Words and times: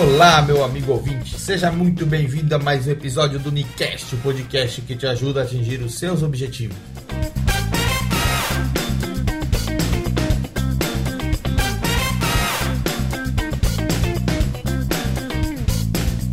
Olá, 0.00 0.40
meu 0.40 0.64
amigo 0.64 0.92
ouvinte, 0.92 1.38
seja 1.38 1.70
muito 1.70 2.06
bem-vindo 2.06 2.54
a 2.54 2.58
mais 2.58 2.86
um 2.86 2.90
episódio 2.90 3.38
do 3.38 3.52
Nicast, 3.52 4.14
o 4.14 4.18
podcast 4.18 4.80
que 4.80 4.96
te 4.96 5.06
ajuda 5.06 5.40
a 5.40 5.42
atingir 5.44 5.82
os 5.82 5.98
seus 5.98 6.22
objetivos. 6.22 6.76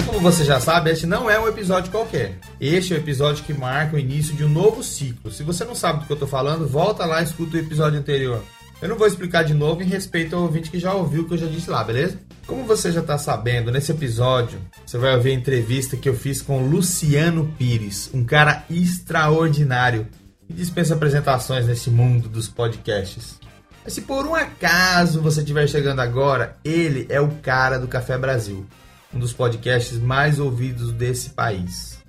Como 0.05 0.19
você 0.21 0.45
já 0.45 0.61
sabe, 0.61 0.91
este 0.91 1.05
não 1.05 1.29
é 1.29 1.37
um 1.37 1.47
episódio 1.47 1.91
qualquer. 1.91 2.39
Este 2.61 2.93
é 2.93 2.97
o 2.97 2.99
episódio 2.99 3.43
que 3.43 3.53
marca 3.53 3.97
o 3.97 3.99
início 3.99 4.33
de 4.35 4.45
um 4.45 4.49
novo 4.49 4.81
ciclo. 4.81 5.31
Se 5.31 5.43
você 5.43 5.65
não 5.65 5.75
sabe 5.75 5.99
do 5.99 6.05
que 6.05 6.11
eu 6.13 6.15
estou 6.15 6.29
falando, 6.29 6.65
volta 6.65 7.05
lá 7.05 7.19
e 7.19 7.25
escuta 7.25 7.57
o 7.57 7.59
episódio 7.59 7.99
anterior. 7.99 8.41
Eu 8.81 8.87
não 8.87 8.97
vou 8.97 9.05
explicar 9.05 9.43
de 9.43 9.53
novo 9.53 9.83
em 9.83 9.85
respeito 9.85 10.33
ao 10.33 10.43
ouvinte 10.43 10.71
que 10.71 10.79
já 10.79 10.93
ouviu 10.93 11.23
o 11.23 11.27
que 11.27 11.33
eu 11.33 11.37
já 11.37 11.47
disse 11.47 11.69
lá, 11.69 11.83
beleza? 11.83 12.17
Como 12.49 12.65
você 12.65 12.91
já 12.91 13.01
está 13.01 13.15
sabendo, 13.15 13.71
nesse 13.71 13.91
episódio 13.91 14.59
você 14.83 14.97
vai 14.97 15.15
ouvir 15.15 15.29
a 15.29 15.35
entrevista 15.35 15.95
que 15.95 16.09
eu 16.09 16.15
fiz 16.15 16.41
com 16.41 16.67
Luciano 16.67 17.53
Pires, 17.57 18.09
um 18.11 18.25
cara 18.25 18.65
extraordinário 18.69 20.07
e 20.49 20.53
dispensa 20.53 20.95
apresentações 20.95 21.67
nesse 21.67 21.91
mundo 21.91 22.27
dos 22.27 22.47
podcasts. 22.47 23.39
Mas 23.83 23.93
se 23.93 24.01
por 24.01 24.25
um 24.25 24.33
acaso 24.33 25.21
você 25.21 25.41
estiver 25.41 25.67
chegando 25.67 25.99
agora, 25.99 26.57
ele 26.65 27.05
é 27.07 27.21
o 27.21 27.29
cara 27.35 27.77
do 27.77 27.87
Café 27.87 28.17
Brasil, 28.17 28.65
um 29.13 29.19
dos 29.19 29.31
podcasts 29.31 29.99
mais 29.99 30.39
ouvidos 30.39 30.91
desse 30.91 31.29
país. 31.29 31.99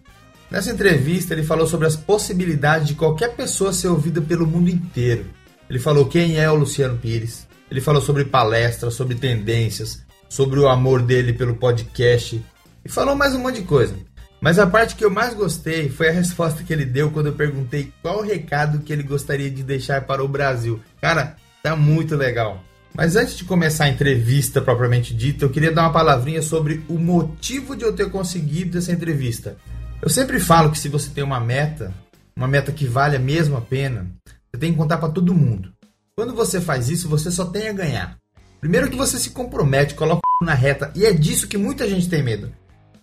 Nessa 0.50 0.72
entrevista, 0.72 1.34
ele 1.34 1.44
falou 1.44 1.66
sobre 1.66 1.86
as 1.86 1.94
possibilidades 1.94 2.88
de 2.88 2.94
qualquer 2.94 3.36
pessoa 3.36 3.72
ser 3.72 3.88
ouvida 3.88 4.20
pelo 4.20 4.46
mundo 4.46 4.70
inteiro 4.70 5.26
ele 5.70 5.78
falou 5.78 6.06
quem 6.06 6.36
é 6.36 6.50
o 6.50 6.56
Luciano 6.56 6.98
Pires. 6.98 7.46
Ele 7.70 7.80
falou 7.80 8.02
sobre 8.02 8.24
palestras, 8.24 8.94
sobre 8.94 9.14
tendências, 9.14 10.02
sobre 10.30 10.60
o 10.60 10.68
amor 10.68 11.02
dele 11.02 11.32
pelo 11.32 11.56
podcast 11.56 12.42
e 12.84 12.88
falou 12.88 13.16
mais 13.16 13.34
um 13.34 13.40
monte 13.40 13.56
de 13.56 13.66
coisa. 13.66 13.94
Mas 14.40 14.58
a 14.58 14.66
parte 14.66 14.94
que 14.94 15.04
eu 15.04 15.10
mais 15.10 15.34
gostei 15.34 15.90
foi 15.90 16.08
a 16.08 16.12
resposta 16.12 16.62
que 16.62 16.72
ele 16.72 16.86
deu 16.86 17.10
quando 17.10 17.26
eu 17.26 17.34
perguntei 17.34 17.92
qual 18.00 18.22
recado 18.22 18.78
que 18.78 18.92
ele 18.92 19.02
gostaria 19.02 19.50
de 19.50 19.62
deixar 19.62 20.06
para 20.06 20.24
o 20.24 20.28
Brasil. 20.28 20.80
Cara, 21.00 21.36
tá 21.62 21.76
muito 21.76 22.16
legal. 22.16 22.62
Mas 22.94 23.16
antes 23.16 23.36
de 23.36 23.44
começar 23.44 23.84
a 23.84 23.88
entrevista 23.88 24.62
propriamente 24.62 25.12
dita, 25.12 25.44
eu 25.44 25.50
queria 25.50 25.72
dar 25.72 25.82
uma 25.82 25.92
palavrinha 25.92 26.40
sobre 26.40 26.82
o 26.88 26.98
motivo 26.98 27.76
de 27.76 27.84
eu 27.84 27.92
ter 27.92 28.08
conseguido 28.10 28.78
essa 28.78 28.92
entrevista. 28.92 29.56
Eu 30.00 30.08
sempre 30.08 30.40
falo 30.40 30.70
que 30.70 30.78
se 30.78 30.88
você 30.88 31.10
tem 31.10 31.22
uma 31.22 31.38
meta, 31.38 31.92
uma 32.34 32.48
meta 32.48 32.72
que 32.72 32.86
vale 32.86 33.16
a 33.16 33.20
mesma 33.20 33.60
pena, 33.60 34.10
você 34.24 34.58
tem 34.58 34.72
que 34.72 34.78
contar 34.78 34.96
para 34.96 35.10
todo 35.10 35.34
mundo. 35.34 35.70
Quando 36.16 36.34
você 36.34 36.60
faz 36.60 36.88
isso, 36.88 37.08
você 37.08 37.30
só 37.30 37.44
tem 37.44 37.68
a 37.68 37.72
ganhar. 37.72 38.19
Primeiro 38.60 38.90
que 38.90 38.96
você 38.96 39.18
se 39.18 39.30
compromete, 39.30 39.94
coloca 39.94 40.20
o 40.40 40.44
na 40.44 40.54
reta, 40.54 40.92
e 40.94 41.06
é 41.06 41.12
disso 41.12 41.48
que 41.48 41.56
muita 41.56 41.88
gente 41.88 42.08
tem 42.08 42.22
medo. 42.22 42.52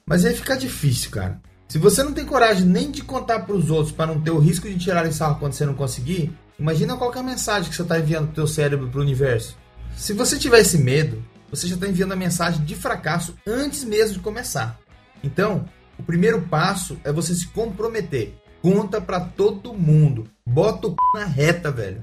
Mas 0.06 0.24
aí 0.24 0.34
fica 0.36 0.56
difícil, 0.56 1.10
cara. 1.10 1.42
Se 1.68 1.78
você 1.78 2.02
não 2.02 2.14
tem 2.14 2.26
coragem 2.26 2.66
nem 2.66 2.90
de 2.92 3.02
contar 3.02 3.40
para 3.42 3.56
os 3.56 3.70
outros 3.70 3.92
para 3.92 4.14
não 4.14 4.22
ter 4.22 4.32
o 4.32 4.40
risco 4.40 4.70
de 4.70 4.78
tirar 4.78 5.12
sarro 5.12 5.40
quando 5.40 5.54
você 5.54 5.66
não 5.66 5.74
conseguir, 5.74 6.32
imagina 6.58 6.96
qual 6.96 7.14
é 7.14 7.20
a 7.20 7.24
mensagem 7.24 7.70
que 7.70 7.76
você 7.76 7.82
está 7.82 8.00
enviando 8.00 8.28
pro 8.28 8.36
teu 8.36 8.48
cérebro 8.48 8.88
para 8.88 9.00
o 9.00 9.04
universo. 9.04 9.58
Se 9.96 10.14
você 10.14 10.38
tiver 10.38 10.60
esse 10.60 10.78
medo, 10.78 11.22
você 11.50 11.68
já 11.68 11.76
está 11.76 11.88
enviando 11.88 12.14
a 12.14 12.16
mensagem 12.16 12.64
de 12.64 12.76
fracasso 12.76 13.36
antes 13.46 13.84
mesmo 13.84 14.14
de 14.14 14.20
começar. 14.20 14.80
Então, 15.24 15.68
o 15.98 16.04
primeiro 16.04 16.42
passo 16.44 16.98
é 17.04 17.12
você 17.12 17.34
se 17.34 17.48
comprometer. 17.48 18.36
Conta 18.62 19.02
para 19.02 19.20
todo 19.20 19.74
mundo. 19.74 20.30
Bota 20.46 20.88
o 20.88 20.92
c... 20.92 20.96
na 21.16 21.26
reta, 21.26 21.72
velho. 21.72 22.02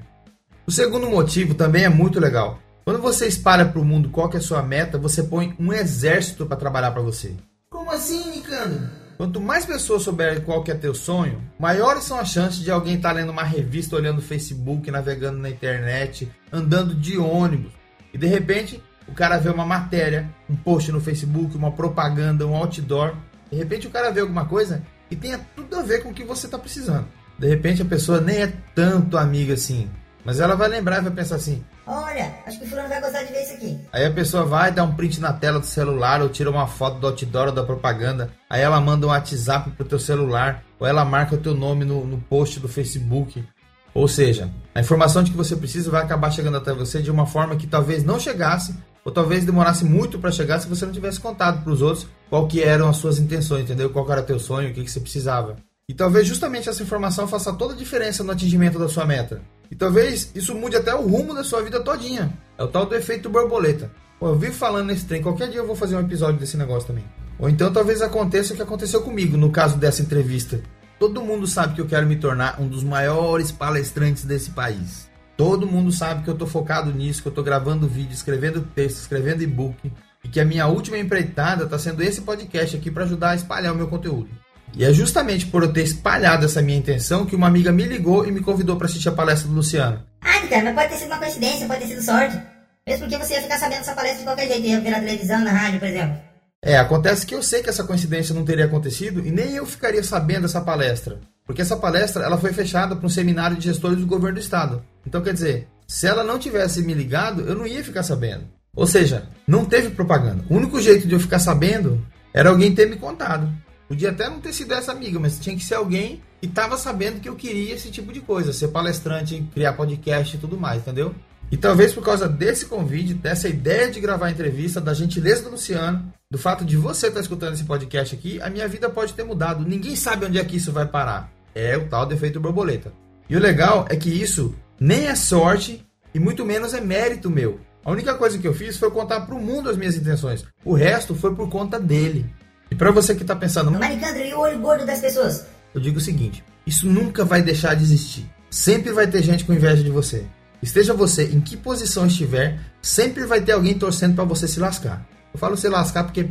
O 0.67 0.71
segundo 0.71 1.09
motivo 1.09 1.53
também 1.53 1.85
é 1.85 1.89
muito 1.89 2.19
legal. 2.19 2.59
Quando 2.85 3.01
você 3.01 3.25
espalha 3.25 3.65
para 3.65 3.81
o 3.81 3.83
mundo 3.83 4.09
qual 4.09 4.29
é 4.31 4.37
a 4.37 4.39
sua 4.39 4.61
meta, 4.61 4.99
você 4.99 5.23
põe 5.23 5.55
um 5.59 5.73
exército 5.73 6.45
para 6.45 6.55
trabalhar 6.55 6.91
para 6.91 7.01
você. 7.01 7.33
Como 7.71 7.89
assim, 7.89 8.29
Nicandro? 8.29 8.87
Quanto 9.17 9.41
mais 9.41 9.65
pessoas 9.65 10.03
souberem 10.03 10.41
qual 10.41 10.63
que 10.63 10.69
é 10.69 10.75
teu 10.75 10.93
sonho, 10.93 11.41
maiores 11.57 12.03
são 12.03 12.19
as 12.19 12.29
chances 12.29 12.59
de 12.59 12.69
alguém 12.69 12.97
estar 12.97 13.09
tá 13.09 13.15
lendo 13.15 13.31
uma 13.31 13.41
revista, 13.41 13.95
olhando 13.95 14.19
o 14.19 14.21
Facebook, 14.21 14.91
navegando 14.91 15.39
na 15.39 15.49
internet, 15.49 16.31
andando 16.53 16.93
de 16.93 17.17
ônibus. 17.17 17.71
E 18.13 18.19
de 18.19 18.27
repente, 18.27 18.79
o 19.07 19.13
cara 19.13 19.39
vê 19.39 19.49
uma 19.49 19.65
matéria, 19.65 20.29
um 20.47 20.55
post 20.55 20.91
no 20.91 21.01
Facebook, 21.01 21.57
uma 21.57 21.71
propaganda, 21.71 22.45
um 22.45 22.55
outdoor. 22.55 23.15
De 23.49 23.57
repente 23.57 23.87
o 23.87 23.91
cara 23.91 24.11
vê 24.11 24.19
alguma 24.19 24.45
coisa 24.45 24.83
e 25.09 25.15
tenha 25.15 25.39
tudo 25.55 25.75
a 25.75 25.81
ver 25.81 26.03
com 26.03 26.09
o 26.09 26.13
que 26.13 26.23
você 26.23 26.45
está 26.45 26.59
precisando. 26.59 27.07
De 27.39 27.47
repente 27.47 27.81
a 27.81 27.85
pessoa 27.85 28.21
nem 28.21 28.43
é 28.43 28.53
tanto 28.75 29.17
amiga 29.17 29.55
assim, 29.55 29.89
mas 30.25 30.39
ela 30.39 30.55
vai 30.55 30.67
lembrar 30.67 30.97
e 30.97 31.03
vai 31.03 31.11
pensar 31.11 31.35
assim: 31.35 31.63
Olha, 31.85 32.33
acho 32.47 32.59
que 32.59 32.65
o 32.65 32.67
fulano 32.67 32.89
vai 32.89 32.99
gostar 32.99 33.23
de 33.23 33.31
ver 33.31 33.43
isso 33.43 33.53
aqui. 33.53 33.79
Aí 33.93 34.05
a 34.05 34.11
pessoa 34.11 34.43
vai 34.43 34.71
dar 34.71 34.83
um 34.83 34.95
print 34.95 35.21
na 35.21 35.31
tela 35.31 35.59
do 35.59 35.65
celular 35.67 36.21
ou 36.21 36.29
tira 36.29 36.49
uma 36.49 36.65
foto 36.65 36.99
do 36.99 37.07
outdoor 37.07 37.47
ou 37.47 37.53
da 37.53 37.63
propaganda. 37.63 38.31
Aí 38.49 38.61
ela 38.61 38.81
manda 38.81 39.05
um 39.05 39.11
WhatsApp 39.11 39.69
pro 39.71 39.85
teu 39.85 39.99
celular 39.99 40.63
ou 40.79 40.87
ela 40.87 41.05
marca 41.05 41.35
o 41.35 41.37
teu 41.37 41.53
nome 41.53 41.85
no, 41.85 42.03
no 42.03 42.17
post 42.17 42.59
do 42.59 42.67
Facebook. 42.67 43.45
Ou 43.93 44.07
seja, 44.07 44.51
a 44.73 44.81
informação 44.81 45.23
de 45.23 45.31
que 45.31 45.37
você 45.37 45.55
precisa 45.55 45.89
vai 45.89 46.03
acabar 46.03 46.31
chegando 46.31 46.57
até 46.57 46.73
você 46.73 47.01
de 47.01 47.11
uma 47.11 47.25
forma 47.25 47.55
que 47.55 47.67
talvez 47.67 48.03
não 48.03 48.19
chegasse 48.19 48.75
ou 49.05 49.11
talvez 49.11 49.45
demorasse 49.45 49.85
muito 49.85 50.19
para 50.19 50.31
chegar 50.31 50.59
se 50.59 50.67
você 50.67 50.85
não 50.85 50.91
tivesse 50.91 51.19
contado 51.19 51.63
para 51.63 51.71
os 51.71 51.81
outros 51.81 52.07
qual 52.29 52.47
que 52.47 52.61
eram 52.61 52.89
as 52.89 52.97
suas 52.97 53.19
intenções, 53.19 53.63
entendeu? 53.63 53.91
Qual 53.91 54.11
era 54.11 54.23
teu 54.23 54.39
sonho, 54.39 54.71
o 54.71 54.73
que, 54.73 54.83
que 54.83 54.91
você 54.91 54.99
precisava. 54.99 55.55
E 55.87 55.93
talvez 55.93 56.27
justamente 56.27 56.67
essa 56.67 56.81
informação 56.81 57.27
faça 57.27 57.53
toda 57.53 57.73
a 57.73 57.77
diferença 57.77 58.23
no 58.23 58.31
atingimento 58.31 58.79
da 58.79 58.89
sua 58.89 59.05
meta. 59.05 59.41
E 59.69 59.75
talvez 59.75 60.31
isso 60.35 60.53
mude 60.55 60.75
até 60.75 60.93
o 60.93 61.07
rumo 61.07 61.33
da 61.33 61.43
sua 61.43 61.61
vida 61.61 61.79
todinha. 61.79 62.31
É 62.57 62.63
o 62.63 62.67
tal 62.67 62.85
do 62.85 62.95
efeito 62.95 63.29
borboleta. 63.29 63.91
Pô, 64.19 64.29
eu 64.29 64.35
vivo 64.35 64.53
falando 64.53 64.87
nesse 64.87 65.05
trem, 65.05 65.21
qualquer 65.21 65.49
dia 65.49 65.59
eu 65.59 65.67
vou 65.67 65.75
fazer 65.75 65.95
um 65.95 66.01
episódio 66.01 66.39
desse 66.39 66.57
negócio 66.57 66.87
também. 66.87 67.03
Ou 67.37 67.49
então 67.49 67.71
talvez 67.71 68.01
aconteça 68.01 68.53
o 68.53 68.55
que 68.55 68.61
aconteceu 68.61 69.01
comigo 69.01 69.35
no 69.35 69.51
caso 69.51 69.77
dessa 69.77 70.01
entrevista. 70.01 70.61
Todo 70.97 71.21
mundo 71.21 71.45
sabe 71.45 71.75
que 71.75 71.81
eu 71.81 71.85
quero 71.85 72.07
me 72.07 72.15
tornar 72.15 72.59
um 72.61 72.67
dos 72.67 72.83
maiores 72.83 73.51
palestrantes 73.51 74.23
desse 74.23 74.51
país. 74.51 75.09
Todo 75.35 75.67
mundo 75.67 75.91
sabe 75.91 76.23
que 76.23 76.29
eu 76.29 76.33
estou 76.33 76.47
focado 76.47 76.93
nisso, 76.93 77.21
que 77.21 77.27
eu 77.27 77.31
estou 77.31 77.43
gravando 77.43 77.87
vídeo, 77.87 78.13
escrevendo 78.13 78.61
texto, 78.61 78.99
escrevendo 78.99 79.43
e-book. 79.43 79.91
E 80.23 80.29
que 80.29 80.39
a 80.39 80.45
minha 80.45 80.65
última 80.67 80.97
empreitada 80.97 81.65
está 81.65 81.77
sendo 81.77 82.01
esse 82.01 82.21
podcast 82.21 82.77
aqui 82.77 82.89
para 82.89 83.03
ajudar 83.03 83.31
a 83.31 83.35
espalhar 83.35 83.73
o 83.73 83.77
meu 83.77 83.87
conteúdo. 83.87 84.29
E 84.75 84.83
é 84.83 84.91
justamente 84.91 85.45
por 85.45 85.63
eu 85.63 85.71
ter 85.71 85.83
espalhado 85.83 86.45
essa 86.45 86.61
minha 86.61 86.77
intenção 86.77 87.25
que 87.25 87.35
uma 87.35 87.47
amiga 87.47 87.71
me 87.71 87.85
ligou 87.85 88.27
e 88.27 88.31
me 88.31 88.41
convidou 88.41 88.75
para 88.75 88.87
assistir 88.87 89.07
a 89.07 89.13
palestra 89.13 89.47
do 89.47 89.55
Luciano. 89.55 90.03
Ah, 90.21 90.47
cara, 90.47 90.65
mas 90.65 90.75
pode 90.75 90.89
ter 90.89 90.97
sido 90.97 91.07
uma 91.07 91.17
coincidência, 91.17 91.67
pode 91.67 91.79
ter 91.79 91.87
sido 91.87 92.03
sorte. 92.03 92.41
Mesmo 92.85 93.07
porque 93.07 93.17
você 93.17 93.35
ia 93.35 93.41
ficar 93.41 93.57
sabendo 93.57 93.79
dessa 93.79 93.95
palestra 93.95 94.19
de 94.19 94.25
qualquer 94.25 94.47
jeito, 94.47 94.67
ia 94.67 94.81
ver 94.81 94.91
na 94.91 94.99
televisão, 94.99 95.39
na 95.39 95.51
rádio, 95.51 95.79
por 95.79 95.87
exemplo. 95.87 96.17
É, 96.61 96.77
acontece 96.77 97.25
que 97.25 97.33
eu 97.33 97.41
sei 97.41 97.63
que 97.63 97.69
essa 97.69 97.83
coincidência 97.83 98.35
não 98.35 98.43
teria 98.43 98.65
acontecido 98.65 99.25
e 99.25 99.31
nem 99.31 99.55
eu 99.55 99.65
ficaria 99.65 100.03
sabendo 100.03 100.41
dessa 100.41 100.59
palestra. 100.59 101.19
Porque 101.45 101.61
essa 101.61 101.77
palestra 101.77 102.25
ela 102.25 102.37
foi 102.37 102.51
fechada 102.51 102.95
para 102.95 103.05
um 103.05 103.09
seminário 103.09 103.55
de 103.55 103.65
gestores 103.65 103.99
do 103.99 104.07
governo 104.07 104.39
do 104.39 104.41
estado. 104.41 104.83
Então, 105.05 105.21
quer 105.21 105.33
dizer, 105.33 105.67
se 105.87 106.07
ela 106.07 106.23
não 106.23 106.39
tivesse 106.39 106.81
me 106.81 106.93
ligado, 106.93 107.41
eu 107.43 107.55
não 107.55 107.67
ia 107.67 107.83
ficar 107.83 108.03
sabendo. 108.03 108.45
Ou 108.75 108.85
seja, 108.85 109.29
não 109.47 109.63
teve 109.63 109.91
propaganda. 109.91 110.43
O 110.49 110.55
único 110.55 110.81
jeito 110.81 111.07
de 111.07 111.13
eu 111.13 111.19
ficar 111.19 111.39
sabendo 111.39 112.05
era 112.33 112.49
alguém 112.49 112.73
ter 112.73 112.89
me 112.89 112.97
contado. 112.97 113.49
Podia 113.87 114.09
até 114.09 114.29
não 114.29 114.39
ter 114.39 114.53
sido 114.53 114.73
essa 114.73 114.91
amiga, 114.91 115.19
mas 115.19 115.39
tinha 115.39 115.55
que 115.55 115.63
ser 115.63 115.75
alguém 115.75 116.21
que 116.39 116.47
estava 116.47 116.77
sabendo 116.77 117.19
que 117.19 117.29
eu 117.29 117.35
queria 117.35 117.73
esse 117.73 117.91
tipo 117.91 118.11
de 118.11 118.19
coisa, 118.19 118.51
ser 118.51 118.69
palestrante, 118.69 119.47
criar 119.53 119.73
podcast 119.73 120.35
e 120.35 120.39
tudo 120.39 120.57
mais, 120.57 120.81
entendeu? 120.81 121.13
E 121.51 121.57
talvez 121.57 121.93
por 121.93 122.03
causa 122.03 122.27
desse 122.27 122.65
convite, 122.65 123.13
dessa 123.13 123.47
ideia 123.47 123.91
de 123.91 123.99
gravar 123.99 124.27
a 124.27 124.31
entrevista, 124.31 124.81
da 124.81 124.93
gentileza 124.93 125.43
do 125.43 125.51
Luciano, 125.51 126.11
do 126.29 126.37
fato 126.37 126.65
de 126.65 126.75
você 126.75 127.07
estar 127.07 127.19
escutando 127.19 127.53
esse 127.53 127.63
podcast 127.63 128.15
aqui, 128.15 128.41
a 128.41 128.49
minha 128.49 128.67
vida 128.67 128.89
pode 128.89 129.13
ter 129.13 129.23
mudado. 129.23 129.63
Ninguém 129.63 129.95
sabe 129.95 130.25
onde 130.25 130.39
é 130.39 130.43
que 130.43 130.57
isso 130.57 130.71
vai 130.71 130.87
parar. 130.87 131.31
É 131.53 131.77
o 131.77 131.87
tal 131.87 132.05
defeito 132.05 132.39
borboleta. 132.39 132.91
E 133.29 133.35
o 133.35 133.39
legal 133.39 133.85
é 133.89 133.95
que 133.95 134.09
isso 134.09 134.55
nem 134.79 135.07
é 135.07 135.15
sorte 135.15 135.85
e 136.13 136.19
muito 136.19 136.43
menos 136.43 136.73
é 136.73 136.81
mérito 136.81 137.29
meu. 137.29 137.59
A 137.83 137.91
única 137.91 138.15
coisa 138.15 138.39
que 138.39 138.47
eu 138.47 138.53
fiz 138.53 138.77
foi 138.77 138.89
contar 138.89 139.21
para 139.21 139.35
o 139.35 139.41
mundo 139.41 139.69
as 139.69 139.77
minhas 139.77 139.95
intenções. 139.95 140.43
O 140.63 140.73
resto 140.73 141.13
foi 141.13 141.35
por 141.35 141.47
conta 141.49 141.79
dele. 141.79 142.25
E 142.69 142.75
para 142.75 142.91
você 142.91 143.13
que 143.15 143.21
está 143.21 143.35
pensando, 143.35 143.71
Maricandro, 143.71 144.23
e 144.23 144.33
o 144.33 144.39
olho 144.39 144.59
gordo 144.59 144.85
das 144.85 144.99
pessoas? 144.99 145.45
Eu 145.73 145.81
digo 145.81 145.97
o 145.97 146.01
seguinte: 146.01 146.43
isso 146.65 146.87
nunca 146.87 147.23
vai 147.23 147.41
deixar 147.41 147.75
de 147.75 147.83
existir. 147.83 148.29
Sempre 148.49 148.91
vai 148.91 149.07
ter 149.07 149.21
gente 149.21 149.43
com 149.43 149.53
inveja 149.53 149.83
de 149.83 149.89
você. 149.89 150.25
Esteja 150.61 150.93
você 150.93 151.25
em 151.25 151.39
que 151.39 151.55
posição 151.57 152.07
estiver, 152.07 152.59
sempre 152.81 153.25
vai 153.25 153.41
ter 153.41 153.51
alguém 153.51 153.77
torcendo 153.77 154.15
para 154.15 154.23
você 154.23 154.47
se 154.47 154.59
lascar. 154.59 155.05
Eu 155.33 155.39
falo 155.39 155.57
se 155.57 155.67
lascar 155.67 156.05
porque 156.05 156.29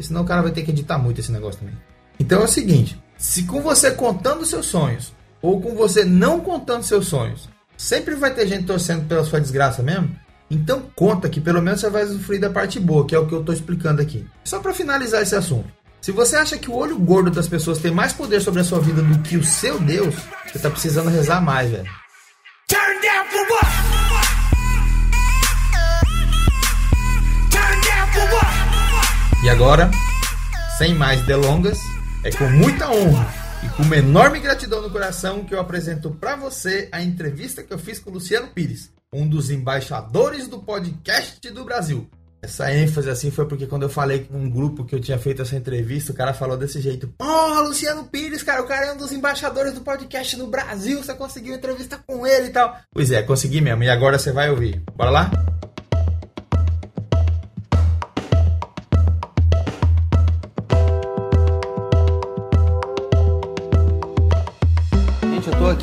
senão 0.00 0.22
o 0.22 0.24
cara 0.24 0.42
vai 0.42 0.50
ter 0.50 0.62
que 0.62 0.70
editar 0.70 0.98
muito 0.98 1.20
esse 1.20 1.30
negócio 1.30 1.60
também. 1.60 1.76
Então 2.18 2.40
é 2.40 2.44
o 2.44 2.48
seguinte: 2.48 3.00
se 3.16 3.44
com 3.44 3.60
você 3.60 3.90
contando 3.90 4.44
seus 4.44 4.66
sonhos 4.66 5.12
ou 5.40 5.60
com 5.60 5.74
você 5.74 6.04
não 6.04 6.40
contando 6.40 6.82
seus 6.82 7.06
sonhos, 7.06 7.48
sempre 7.76 8.14
vai 8.14 8.34
ter 8.34 8.48
gente 8.48 8.64
torcendo 8.64 9.06
pela 9.06 9.24
sua 9.24 9.40
desgraça 9.40 9.82
mesmo. 9.82 10.10
Então 10.50 10.82
conta 10.94 11.28
que 11.28 11.40
pelo 11.40 11.60
menos 11.60 11.80
você 11.80 11.90
vai 11.90 12.04
usufruir 12.04 12.40
da 12.40 12.50
parte 12.50 12.78
boa, 12.80 13.06
que 13.06 13.14
é 13.14 13.18
o 13.18 13.26
que 13.26 13.34
eu 13.34 13.40
estou 13.40 13.54
explicando 13.54 14.00
aqui. 14.00 14.26
Só 14.44 14.60
para 14.60 14.72
finalizar 14.72 15.22
esse 15.22 15.34
assunto. 15.34 15.68
Se 16.06 16.12
você 16.12 16.36
acha 16.36 16.56
que 16.56 16.70
o 16.70 16.76
olho 16.76 16.96
gordo 16.96 17.32
das 17.32 17.48
pessoas 17.48 17.78
tem 17.78 17.90
mais 17.90 18.12
poder 18.12 18.40
sobre 18.40 18.60
a 18.60 18.64
sua 18.64 18.78
vida 18.78 19.02
do 19.02 19.18
que 19.22 19.36
o 19.36 19.42
seu 19.42 19.80
Deus, 19.80 20.14
você 20.44 20.56
está 20.56 20.70
precisando 20.70 21.10
rezar 21.10 21.40
mais, 21.40 21.68
velho. 21.68 21.90
Turn 22.68 23.00
down 23.02 23.24
for 23.28 23.44
what? 23.50 23.66
Turn 27.50 27.80
down 27.80 28.06
for 28.12 28.34
what? 28.36 29.44
E 29.44 29.48
agora, 29.48 29.90
sem 30.78 30.94
mais 30.94 31.26
delongas, 31.26 31.80
é 32.22 32.30
com 32.30 32.48
muita 32.50 32.88
honra 32.88 33.28
e 33.64 33.68
com 33.70 33.82
uma 33.82 33.96
enorme 33.96 34.38
gratidão 34.38 34.82
no 34.82 34.90
coração 34.90 35.44
que 35.44 35.56
eu 35.56 35.58
apresento 35.58 36.12
para 36.12 36.36
você 36.36 36.88
a 36.92 37.02
entrevista 37.02 37.64
que 37.64 37.74
eu 37.74 37.80
fiz 37.80 37.98
com 37.98 38.10
o 38.10 38.12
Luciano 38.12 38.46
Pires, 38.46 38.92
um 39.12 39.26
dos 39.26 39.50
embaixadores 39.50 40.46
do 40.46 40.60
podcast 40.60 41.50
do 41.50 41.64
Brasil. 41.64 42.08
Essa 42.46 42.72
ênfase 42.72 43.10
assim 43.10 43.28
foi 43.28 43.44
porque 43.44 43.66
quando 43.66 43.82
eu 43.82 43.88
falei 43.88 44.20
com 44.20 44.38
um 44.38 44.48
grupo 44.48 44.84
que 44.84 44.94
eu 44.94 45.00
tinha 45.00 45.18
feito 45.18 45.42
essa 45.42 45.56
entrevista, 45.56 46.12
o 46.12 46.14
cara 46.14 46.32
falou 46.32 46.56
desse 46.56 46.80
jeito: 46.80 47.08
Porra, 47.18 47.60
Luciano 47.62 48.04
Pires, 48.04 48.44
cara, 48.44 48.62
o 48.62 48.66
cara 48.66 48.86
é 48.86 48.92
um 48.92 48.96
dos 48.96 49.10
embaixadores 49.10 49.72
do 49.72 49.80
podcast 49.80 50.36
no 50.36 50.46
Brasil, 50.46 51.02
você 51.02 51.12
conseguiu 51.12 51.56
entrevista 51.56 51.98
com 52.06 52.24
ele 52.24 52.46
e 52.46 52.50
tal. 52.50 52.76
Pois 52.92 53.10
é, 53.10 53.20
consegui 53.20 53.60
mesmo, 53.60 53.82
e 53.82 53.90
agora 53.90 54.16
você 54.16 54.30
vai 54.30 54.48
ouvir. 54.48 54.80
Bora 54.96 55.10
lá? 55.10 55.55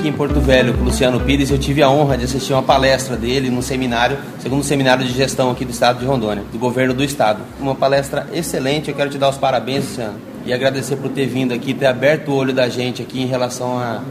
Aqui 0.03 0.09
em 0.09 0.13
Porto 0.13 0.41
Velho 0.41 0.73
com 0.73 0.81
o 0.81 0.83
Luciano 0.83 1.17
Pires, 1.21 1.49
eu 1.49 1.57
tive 1.57 1.81
a 1.81 1.89
honra 1.89 2.17
de 2.17 2.25
assistir 2.25 2.51
uma 2.51 2.61
palestra 2.61 3.15
dele 3.15 3.49
num 3.49 3.61
seminário, 3.61 4.17
segundo 4.37 4.61
seminário 4.61 5.05
de 5.05 5.13
gestão 5.13 5.49
aqui 5.49 5.63
do 5.63 5.71
estado 5.71 5.99
de 5.99 6.05
Rondônia, 6.05 6.43
do 6.51 6.59
governo 6.59 6.93
do 6.93 7.05
estado. 7.05 7.39
Uma 7.57 7.73
palestra 7.73 8.27
excelente, 8.33 8.89
eu 8.89 8.95
quero 8.97 9.09
te 9.09 9.17
dar 9.17 9.29
os 9.29 9.37
parabéns, 9.37 9.85
Luciano, 9.85 10.15
e 10.45 10.51
agradecer 10.51 10.97
por 10.97 11.09
ter 11.09 11.25
vindo 11.25 11.53
aqui, 11.53 11.73
ter 11.73 11.85
aberto 11.85 12.31
o 12.31 12.35
olho 12.35 12.53
da 12.53 12.67
gente 12.67 13.01
aqui 13.01 13.21
em 13.21 13.27
relação 13.27 13.79
a, 13.79 14.01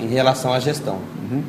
em 0.00 0.06
relação 0.06 0.50
à 0.50 0.60
gestão. 0.60 0.96
Uhum. 1.30 1.42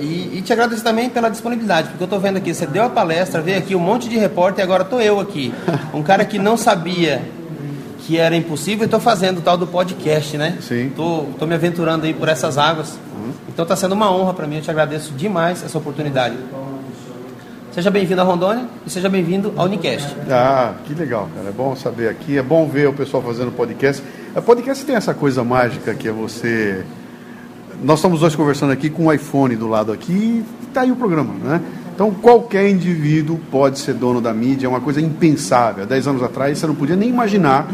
E, 0.00 0.38
e, 0.38 0.42
te 0.42 0.52
agradecer 0.52 0.82
também 0.82 1.08
pela 1.08 1.28
disponibilidade, 1.28 1.90
porque 1.90 2.02
eu 2.02 2.06
estou 2.06 2.18
vendo 2.18 2.38
aqui, 2.38 2.52
você 2.52 2.66
deu 2.66 2.82
a 2.82 2.90
palestra, 2.90 3.40
veio 3.40 3.58
aqui 3.58 3.76
um 3.76 3.80
monte 3.80 4.08
de 4.08 4.18
repórter 4.18 4.62
e 4.62 4.64
agora 4.64 4.82
estou 4.82 5.00
eu 5.00 5.20
aqui. 5.20 5.54
Um 5.94 6.02
cara 6.02 6.24
que 6.24 6.40
não 6.40 6.56
sabia 6.56 7.22
que 8.06 8.18
era 8.18 8.36
impossível 8.36 8.82
e 8.82 8.84
estou 8.84 9.00
fazendo 9.00 9.38
o 9.38 9.40
tal 9.40 9.58
do 9.58 9.66
podcast, 9.66 10.38
né? 10.38 10.58
Sim. 10.60 10.86
Estou 10.86 11.46
me 11.46 11.54
aventurando 11.54 12.06
aí 12.06 12.14
por 12.14 12.28
essas 12.28 12.56
águas. 12.56 12.92
Uhum. 13.16 13.32
Então 13.48 13.64
está 13.64 13.74
sendo 13.74 13.92
uma 13.92 14.14
honra 14.14 14.32
para 14.32 14.46
mim, 14.46 14.56
eu 14.56 14.62
te 14.62 14.70
agradeço 14.70 15.12
demais 15.12 15.64
essa 15.64 15.76
oportunidade. 15.76 16.36
Seja 17.72 17.90
bem-vindo 17.90 18.20
a 18.20 18.24
Rondônia 18.24 18.64
e 18.86 18.90
seja 18.90 19.08
bem-vindo 19.08 19.52
ao 19.56 19.66
Unicast. 19.66 20.16
Ah, 20.30 20.74
que 20.86 20.94
legal, 20.94 21.28
cara. 21.34 21.48
É 21.48 21.52
bom 21.52 21.74
saber 21.74 22.08
aqui, 22.08 22.38
é 22.38 22.42
bom 22.42 22.68
ver 22.68 22.88
o 22.88 22.92
pessoal 22.92 23.22
fazendo 23.22 23.50
podcast. 23.50 24.02
A 24.34 24.40
podcast 24.40 24.84
tem 24.84 24.94
essa 24.94 25.12
coisa 25.12 25.42
mágica 25.42 25.92
que 25.92 26.06
é 26.06 26.12
você. 26.12 26.84
Nós 27.82 27.98
estamos 27.98 28.20
dois 28.20 28.36
conversando 28.36 28.72
aqui 28.72 28.88
com 28.88 29.02
o 29.02 29.06
um 29.06 29.12
iPhone 29.12 29.56
do 29.56 29.66
lado 29.66 29.92
aqui 29.92 30.12
e 30.12 30.44
está 30.68 30.82
aí 30.82 30.92
o 30.92 30.96
programa, 30.96 31.34
né? 31.34 31.60
Então, 31.92 32.10
qualquer 32.12 32.68
indivíduo 32.70 33.40
pode 33.50 33.78
ser 33.78 33.94
dono 33.94 34.20
da 34.20 34.32
mídia, 34.32 34.66
é 34.66 34.68
uma 34.68 34.82
coisa 34.82 35.00
impensável. 35.00 35.84
Há 35.84 35.86
10 35.86 36.06
anos 36.08 36.22
atrás, 36.22 36.58
você 36.58 36.66
não 36.66 36.74
podia 36.74 36.94
nem 36.94 37.08
imaginar 37.08 37.66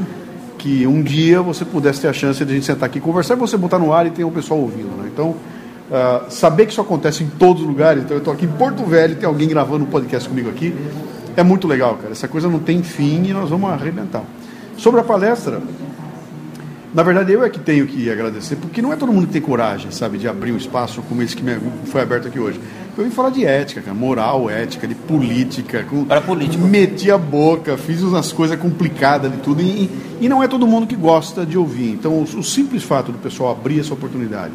que 0.63 0.87
um 0.87 1.03
dia 1.03 1.43
você 1.43 1.65
pudesse 1.65 2.03
ter 2.03 2.07
a 2.07 2.13
chance 2.13 2.45
de 2.45 2.53
a 2.53 2.55
gente 2.55 2.65
sentar 2.65 2.89
aqui 2.89 3.01
conversar 3.01 3.35
e 3.35 3.37
você 3.37 3.57
botar 3.57 3.81
no 3.81 3.93
ar 3.93 4.07
e 4.07 4.11
ter 4.11 4.23
o 4.23 4.29
um 4.29 4.31
pessoal 4.31 4.61
ouvindo. 4.61 4.97
Né? 4.97 5.11
Então, 5.13 5.31
uh, 5.31 6.31
saber 6.31 6.67
que 6.67 6.71
isso 6.71 6.81
acontece 6.81 7.25
em 7.25 7.27
todos 7.27 7.63
os 7.63 7.69
lugares, 7.69 8.05
então 8.05 8.17
eu 8.17 8.19
estou 8.19 8.33
aqui 8.33 8.45
em 8.45 8.49
Porto 8.49 8.85
Velho, 8.85 9.17
tem 9.17 9.27
alguém 9.27 9.49
gravando 9.49 9.83
um 9.83 9.89
podcast 9.89 10.29
comigo 10.29 10.49
aqui, 10.49 10.73
é 11.37 11.43
muito 11.43 11.67
legal, 11.67 11.97
cara. 11.97 12.13
Essa 12.13 12.29
coisa 12.29 12.49
não 12.49 12.61
tem 12.61 12.81
fim 12.81 13.25
e 13.25 13.33
nós 13.33 13.51
vamos 13.51 13.71
arrebentar. 13.71 14.23
Sobre 14.77 15.01
a 15.01 15.03
palestra, 15.03 15.61
na 16.95 17.03
verdade 17.03 17.33
eu 17.33 17.43
é 17.43 17.51
que 17.51 17.59
tenho 17.59 17.85
que 17.85 18.09
agradecer, 18.09 18.55
porque 18.55 18.81
não 18.81 18.93
é 18.93 18.97
todo 18.97 19.13
mundo 19.13 19.27
que 19.27 19.33
tem 19.33 19.43
coragem, 19.43 19.91
sabe, 19.91 20.17
de 20.17 20.29
abrir 20.29 20.53
um 20.53 20.57
espaço 20.57 21.03
como 21.09 21.25
esse 21.25 21.35
que 21.35 21.43
foi 21.87 22.03
aberto 22.03 22.29
aqui 22.29 22.39
hoje. 22.39 22.61
Eu 22.97 23.05
vim 23.05 23.11
falar 23.11 23.31
de 23.31 23.45
ética, 23.45 23.81
cara, 23.81 23.95
moral, 23.95 24.51
ética, 24.51 24.87
de 24.87 24.95
política. 24.95 25.83
Com, 25.85 26.05
Para 26.05 26.21
político. 26.21 26.63
Meti 26.63 27.11
a 27.11 27.17
boca, 27.17 27.79
fiz 27.79 28.03
umas 28.03 28.33
coisas 28.33 28.59
complicadas 28.61 29.33
de 29.33 29.39
tudo. 29.39 29.63
E, 29.63 29.89
e 30.21 30.29
não 30.29 30.43
é 30.43 30.49
todo 30.49 30.67
mundo 30.67 30.87
que 30.87 30.95
gosta 30.95 31.47
de 31.47 31.57
ouvir. 31.57 31.91
Então, 31.91 32.13
o, 32.13 32.23
o 32.23 32.43
simples 32.43 32.83
fato 32.83 33.11
do 33.11 33.19
pessoal 33.19 33.53
abrir 33.53 33.81
essa 33.81 33.95
oportunidade 33.95 34.53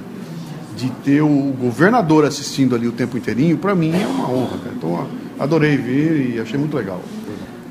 de 0.76 0.92
ter 1.04 1.22
o 1.22 1.56
governador 1.60 2.26
assistindo 2.26 2.76
ali 2.76 2.88
o 2.88 2.92
tempo 2.92 3.18
inteirinho, 3.18 3.58
para 3.58 3.74
mim 3.74 3.92
é 4.00 4.06
uma 4.06 4.30
honra, 4.30 4.58
cara. 4.60 4.76
Então, 4.76 5.08
adorei 5.40 5.76
ver 5.76 6.36
e 6.36 6.40
achei 6.40 6.60
muito 6.60 6.78
legal. 6.78 7.02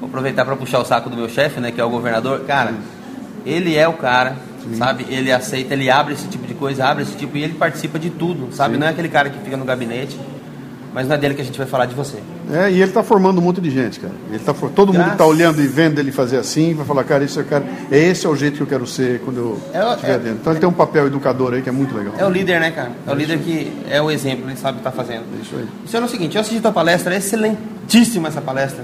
Vou 0.01 0.09
aproveitar 0.09 0.45
para 0.45 0.57
puxar 0.57 0.81
o 0.81 0.85
saco 0.85 1.09
do 1.09 1.17
meu 1.17 1.29
chefe, 1.29 1.61
né, 1.61 1.71
que 1.71 1.81
é 1.81 1.85
o 1.85 1.89
governador. 1.89 2.41
Cara, 2.41 2.75
ele 3.47 3.77
é 3.77 3.87
o 3.87 3.93
cara, 3.93 4.37
Sim. 4.65 4.75
sabe? 4.75 5.07
Ele 5.09 5.31
aceita, 5.31 5.75
ele 5.75 5.89
abre 5.89 6.15
esse 6.15 6.27
tipo 6.27 6.45
de 6.45 6.55
coisa, 6.55 6.87
abre 6.87 7.05
esse 7.05 7.17
tipo 7.17 7.37
e 7.37 7.45
ele 7.45 7.55
participa 7.55 8.01
de 8.01 8.11
tudo, 8.11 8.53
sabe? 8.53 8.75
Sim. 8.75 8.81
Não 8.81 8.89
é 8.89 8.91
aquele 8.91 9.09
cara 9.09 9.31
que 9.31 9.39
fica 9.39 9.57
no 9.57 9.65
gabinete 9.65 10.19
mas 10.97 11.07
não 11.07 11.15
é 11.15 11.19
dele 11.19 11.35
que 11.35 11.43
a 11.43 11.45
gente 11.45 11.59
vai 11.59 11.67
falar 11.67 11.85
de 11.85 11.95
você. 11.95 12.17
É, 12.51 12.71
e 12.71 12.77
ele 12.77 12.85
está 12.85 13.03
formando 13.03 13.37
um 13.37 13.43
monte 13.43 13.61
de 13.61 13.71
gente, 13.71 14.01
cara. 14.01 14.15
Ele 14.31 14.39
tá, 14.39 14.55
todo 14.55 14.93
Graças. 14.93 14.97
mundo 14.97 15.13
está 15.13 15.27
olhando 15.27 15.61
e 15.61 15.67
vendo 15.67 15.99
ele 15.99 16.11
fazer 16.11 16.39
assim, 16.39 16.73
vai 16.73 16.87
falar, 16.87 17.05
cara, 17.05 17.23
isso 17.23 17.39
é, 17.39 17.45
cara, 17.45 17.67
esse 17.93 18.25
é 18.25 18.29
o 18.31 18.35
jeito 18.35 18.57
que 18.57 18.63
eu 18.63 18.67
quero 18.67 18.87
ser 18.87 19.21
quando 19.21 19.37
eu 19.37 19.63
é, 19.75 19.91
estiver 19.91 20.15
é, 20.15 20.19
dentro. 20.19 20.39
Então 20.41 20.55
ele 20.55 20.61
tem 20.61 20.67
um 20.67 20.73
papel 20.73 21.09
educador 21.09 21.53
aí 21.53 21.61
que 21.61 21.69
é 21.69 21.73
muito 21.73 21.95
legal. 21.95 22.15
É 22.17 22.25
o 22.25 22.31
líder, 22.31 22.61
né, 22.61 22.71
cara? 22.71 22.93
É 23.07 23.13
o 23.13 23.15
líder 23.15 23.39
que 23.41 23.71
é 23.91 24.01
o 24.01 24.11
exemplo, 24.11 24.49
ele 24.49 24.57
sabe 24.57 24.79
o 24.79 24.81
que 24.81 24.89
está 24.89 24.91
fazendo. 24.91 25.25
Isso 25.39 25.55
aí. 25.55 25.69
Isso 25.85 25.95
é 25.99 26.01
o 26.01 26.09
seguinte, 26.09 26.35
eu 26.35 26.41
assisti 26.41 26.63
tua 26.63 26.73
palestra, 26.73 27.13
é 27.13 27.19
excelentíssima 27.19 28.29
essa 28.29 28.41
palestra. 28.41 28.83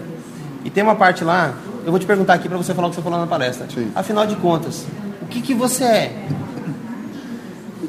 E 0.67 0.69
tem 0.69 0.85
uma 0.85 0.95
parte 0.95 1.25
lá, 1.25 1.55
eu 1.83 1.91
vou 1.91 1.99
te 1.99 2.05
perguntar 2.05 2.35
aqui 2.35 2.47
para 2.47 2.59
você 2.59 2.75
falar 2.75 2.89
o 2.89 2.91
que 2.91 2.97
você 2.97 3.03
falou 3.03 3.21
na 3.21 3.27
palestra. 3.27 3.67
Sim. 3.75 3.91
Afinal 3.95 4.27
de 4.27 4.37
contas, 4.37 4.85
o 5.23 5.27
que, 5.29 5.41
que 5.41 5.55
você 5.55 5.85
é? 5.85 6.27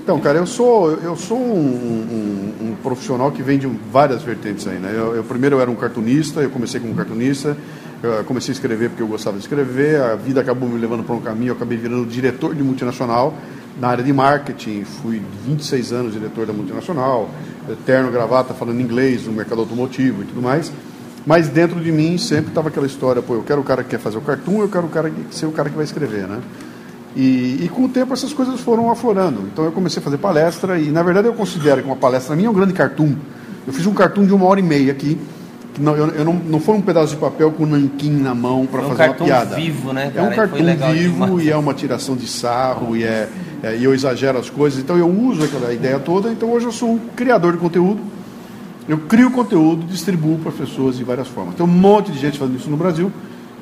Então, 0.04 0.20
cara, 0.20 0.38
eu 0.38 0.46
sou, 0.46 0.92
eu 0.96 1.16
sou 1.16 1.38
um, 1.38 2.52
um, 2.62 2.68
um 2.68 2.76
profissional 2.84 3.32
que 3.32 3.42
vem 3.42 3.58
de 3.58 3.68
várias 3.90 4.22
vertentes 4.22 4.68
aí, 4.68 4.78
né? 4.78 4.92
Eu, 4.94 5.16
eu, 5.16 5.24
primeiro 5.24 5.56
eu 5.56 5.62
era 5.62 5.72
um 5.72 5.76
cartunista, 5.76 6.42
eu 6.42 6.50
comecei 6.50 6.78
como 6.78 6.94
cartunista, 6.94 7.56
comecei 8.26 8.52
a 8.52 8.56
escrever 8.56 8.90
porque 8.90 9.02
eu 9.02 9.08
gostava 9.08 9.38
de 9.38 9.44
escrever, 9.44 10.02
a 10.02 10.16
vida 10.16 10.42
acabou 10.42 10.68
me 10.68 10.78
levando 10.78 11.06
para 11.06 11.16
um 11.16 11.22
caminho, 11.22 11.52
eu 11.52 11.56
acabei 11.56 11.78
virando 11.78 12.06
diretor 12.06 12.54
de 12.54 12.62
multinacional 12.62 13.34
na 13.80 13.88
área 13.88 14.04
de 14.04 14.12
marketing, 14.12 14.84
fui 14.84 15.22
26 15.46 15.94
anos 15.94 16.12
diretor 16.12 16.46
da 16.46 16.52
multinacional, 16.52 17.30
terno, 17.86 18.12
gravata, 18.12 18.54
falando 18.54 18.82
inglês 18.82 19.26
no 19.26 19.32
mercado 19.32 19.62
automotivo 19.62 20.24
e 20.24 20.26
tudo 20.26 20.42
mais. 20.42 20.70
Mas 21.26 21.48
dentro 21.48 21.80
de 21.80 21.94
mim 21.94 22.18
sempre 22.18 22.50
estava 22.50 22.68
aquela 22.68 22.86
história, 22.86 23.22
pô, 23.22 23.36
eu 23.36 23.44
quero 23.44 23.62
o 23.62 23.64
cara 23.64 23.82
que 23.82 23.92
quer 23.92 24.00
fazer 24.00 24.18
o 24.18 24.22
cartoon, 24.22 24.64
eu 24.64 24.68
quero 24.68 24.86
o 24.86 24.90
cara 24.90 25.10
que, 25.10 25.34
ser 25.34 25.46
o 25.46 25.54
cara 25.54 25.70
que 25.70 25.76
vai 25.78 25.86
escrever, 25.86 26.28
né? 26.28 26.42
E, 27.16 27.60
e, 27.64 27.70
com 27.70 27.84
o 27.84 27.90
tempo 27.90 28.12
essas 28.14 28.34
coisas 28.34 28.60
foram 28.60 28.90
aflorando. 28.90 29.42
Então 29.52 29.64
eu 29.66 29.72
comecei 29.72 30.02
a 30.02 30.04
fazer 30.04 30.18
palestra 30.18 30.80
e, 30.80 30.90
na 30.90 31.04
verdade, 31.04 31.28
eu 31.28 31.34
considero 31.34 31.82
que 31.82 31.88
uma 31.88 31.96
palestra 31.96 32.36
minha 32.36 32.48
é 32.48 32.52
um 32.52 32.54
grande 32.54 32.74
cartoon. 32.74 33.14
Eu 33.68 33.74
fiz 33.74 33.86
um 33.86 33.94
cartoon 33.94 34.26
de 34.26 34.34
uma 34.34 34.46
hora 34.46 34.60
e 34.60 34.64
meia 34.64 34.92
aqui. 34.92 35.18
Que 35.74 35.82
não, 35.82 35.96
eu, 35.96 36.08
eu 36.08 36.26
não, 36.26 36.34
não 36.34 36.60
foi 36.60 36.76
um 36.76 36.82
pedaço 36.82 37.14
de 37.14 37.20
papel 37.20 37.52
com 37.52 37.64
um 37.64 37.68
nanquim 37.68 38.12
na 38.12 38.34
mão 38.34 38.66
para 38.66 38.82
é 38.82 38.86
um 38.86 38.90
fazer 38.90 39.10
uma 39.10 39.14
piada. 39.14 39.56
Vivo, 39.56 39.94
né, 39.94 40.12
cara? 40.14 40.28
É 40.28 40.30
um 40.30 40.36
cartoon 40.36 40.94
vivo 40.94 41.26
demais. 41.26 41.46
e 41.46 41.52
é 41.52 41.58
uma 41.58 41.74
tiração 41.74 42.16
de 42.16 42.28
sarro 42.28 42.96
e, 42.96 43.04
é, 43.04 43.30
é, 43.62 43.76
e 43.78 43.84
eu 43.84 43.94
exagero 43.94 44.38
as 44.38 44.50
coisas. 44.50 44.80
Então 44.80 44.98
eu 44.98 45.08
uso 45.08 45.44
aquela 45.44 45.72
ideia 45.74 46.00
toda. 46.00 46.32
Então 46.32 46.52
hoje 46.52 46.66
eu 46.66 46.72
sou 46.72 46.94
um 46.94 47.00
criador 47.16 47.54
de 47.54 47.60
conteúdo. 47.60 48.02
Eu 48.88 48.98
crio 48.98 49.32
conteúdo, 49.32 49.86
distribuo 49.86 50.40
para 50.40 50.52
pessoas 50.52 50.98
de 50.98 51.04
várias 51.04 51.28
formas. 51.28 51.56
Tem 51.56 51.66
um 51.66 51.70
monte 51.70 52.12
de 52.12 52.20
gente 52.20 52.38
fazendo 52.38 52.58
isso 52.58 52.70
no 52.70 52.78
Brasil. 52.78 53.12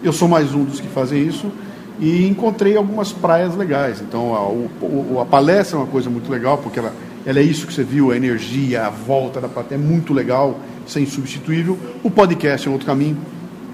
Eu 0.03 0.11
sou 0.11 0.27
mais 0.27 0.53
um 0.53 0.63
dos 0.63 0.79
que 0.79 0.87
fazem 0.87 1.21
isso 1.27 1.51
e 1.99 2.27
encontrei 2.27 2.75
algumas 2.77 3.11
praias 3.11 3.55
legais. 3.55 4.01
Então 4.01 4.35
a, 4.35 4.47
o, 4.49 5.19
a 5.21 5.25
palestra 5.25 5.77
é 5.77 5.81
uma 5.81 5.87
coisa 5.87 6.09
muito 6.09 6.31
legal, 6.31 6.57
porque 6.57 6.79
ela, 6.79 6.93
ela 7.25 7.39
é 7.39 7.43
isso 7.43 7.67
que 7.67 7.73
você 7.73 7.83
viu, 7.83 8.11
a 8.11 8.15
energia, 8.15 8.85
a 8.85 8.89
volta 8.89 9.39
da 9.39 9.47
plateia 9.47 9.77
é 9.77 9.81
muito 9.81 10.13
legal, 10.13 10.59
isso 10.85 10.97
é 10.97 11.01
insubstituível. 11.01 11.77
O 12.03 12.09
podcast 12.09 12.67
é 12.67 12.69
um 12.69 12.73
outro 12.73 12.87
caminho, 12.87 13.17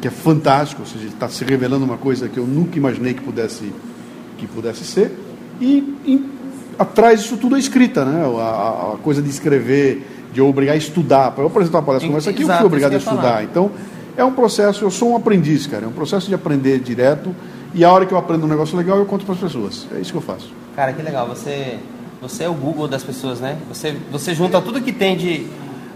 que 0.01 0.07
é 0.07 0.11
fantástico, 0.11 0.81
ou 0.81 0.87
seja, 0.87 1.05
ele 1.05 1.13
está 1.13 1.29
se 1.29 1.43
revelando 1.43 1.85
uma 1.85 1.97
coisa 1.97 2.27
que 2.27 2.37
eu 2.37 2.45
nunca 2.45 2.77
imaginei 2.77 3.13
que 3.13 3.21
pudesse, 3.21 3.71
que 4.37 4.45
pudesse 4.45 4.83
ser. 4.83 5.11
E, 5.59 5.95
e 6.05 6.25
atrás 6.77 7.21
disso 7.21 7.37
tudo 7.37 7.55
é 7.55 7.59
escrita, 7.59 8.05
né? 8.05 8.23
A, 8.39 8.93
a, 8.93 8.97
coisa 9.01 9.21
de 9.21 9.29
escrever, 9.29 10.05
de 10.31 10.39
eu 10.39 10.47
obrigar 10.47 10.73
a 10.73 10.77
estudar. 10.77 11.31
Para 11.31 11.43
eu 11.43 11.47
apresentar 11.47 11.79
uma 11.79 11.85
palestra 11.85 12.07
como 12.07 12.17
essa 12.17 12.29
aqui, 12.29 12.43
eu 12.43 12.47
fui 12.47 12.65
obrigado 12.65 12.93
a 12.93 12.97
estudar. 12.97 13.43
Então, 13.43 13.71
é 14.15 14.23
um 14.23 14.33
processo, 14.33 14.83
eu 14.83 14.91
sou 14.91 15.11
um 15.11 15.15
aprendiz, 15.15 15.65
cara, 15.67 15.85
é 15.85 15.87
um 15.87 15.93
processo 15.93 16.27
de 16.27 16.35
aprender 16.35 16.79
direto 16.79 17.33
e 17.73 17.83
a 17.83 17.91
hora 17.91 18.05
que 18.05 18.13
eu 18.13 18.17
aprendo 18.17 18.45
um 18.45 18.49
negócio 18.49 18.77
legal, 18.77 18.97
eu 18.97 19.05
conto 19.05 19.25
para 19.25 19.35
as 19.35 19.41
pessoas. 19.41 19.87
É 19.95 19.99
isso 19.99 20.11
que 20.11 20.17
eu 20.17 20.21
faço. 20.21 20.51
Cara, 20.75 20.93
que 20.93 21.01
legal. 21.01 21.27
Você, 21.27 21.79
você 22.21 22.43
é 22.43 22.49
o 22.49 22.53
Google 22.53 22.87
das 22.87 23.03
pessoas, 23.03 23.39
né? 23.39 23.57
Você, 23.67 23.95
você 24.11 24.33
junta 24.33 24.61
tudo 24.61 24.81
que 24.81 24.91
tem 24.91 25.17
de. 25.17 25.47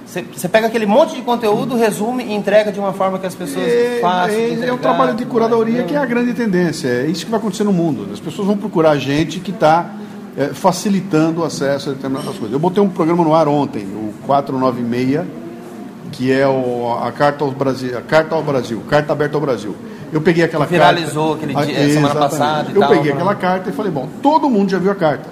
Você, 0.06 0.24
você 0.24 0.50
pega 0.50 0.68
aquele 0.68 0.86
monte 0.86 1.16
de 1.16 1.22
conteúdo, 1.22 1.76
resume 1.76 2.24
e 2.24 2.34
entrega 2.34 2.72
de 2.72 2.80
uma 2.80 2.92
forma 2.92 3.18
que 3.18 3.26
as 3.26 3.36
pessoas 3.36 3.66
é, 3.66 4.00
façam. 4.02 4.36
É, 4.36 4.68
é 4.68 4.74
um 4.74 4.78
trabalho 4.78 5.14
de 5.14 5.26
curadoria 5.26 5.84
que 5.84 5.96
é 5.96 5.98
a 5.98 6.06
grande 6.06 6.34
tendência. 6.34 6.88
É 6.88 7.06
isso 7.06 7.26
que 7.26 7.32
vai 7.32 7.40
acontecer 7.40 7.64
no 7.64 7.72
mundo. 7.72 8.10
As 8.12 8.20
pessoas 8.20 8.48
vão 8.48 8.58
procurar 8.58 8.98
gente 8.98 9.40
que 9.40 9.52
está 9.52 9.92
é, 10.36 10.48
facilitando 10.48 11.42
o 11.42 11.44
acesso 11.44 11.90
a 11.90 11.94
determinadas 11.94 12.36
coisas. 12.36 12.52
Eu 12.52 12.60
botei 12.60 12.82
um 12.84 12.90
programa 12.90 13.24
no 13.24 13.34
ar 13.34 13.48
ontem, 13.48 13.84
o 13.84 14.14
496, 14.26 15.26
que 16.12 16.32
é 16.32 16.48
o, 16.48 16.98
a, 17.02 17.12
Carta 17.12 17.44
ao 17.44 17.52
Brasil, 17.52 17.98
a 17.98 18.02
Carta 18.02 18.36
ao 18.36 18.44
Brasil, 18.44 18.82
Carta 18.90 19.14
Aberta 19.14 19.38
ao 19.38 19.42
Brasil. 19.42 19.76
Eu 20.12 20.22
peguei 20.22 20.44
aquela 20.44 20.66
Viralizou 20.66 21.36
carta. 21.36 21.48
Viralizou 21.48 21.66
aquele 21.66 21.86
dia, 21.86 21.94
semana 21.94 22.16
passada. 22.16 22.72
eu 22.74 22.80
tal, 22.80 22.90
peguei 22.90 23.12
aquela 23.12 23.36
carta 23.36 23.70
e 23.70 23.74
falei, 23.74 23.92
bom, 23.92 24.10
todo 24.22 24.50
mundo 24.50 24.70
já 24.70 24.78
viu 24.78 24.92
a 24.92 24.96
carta. 24.96 25.30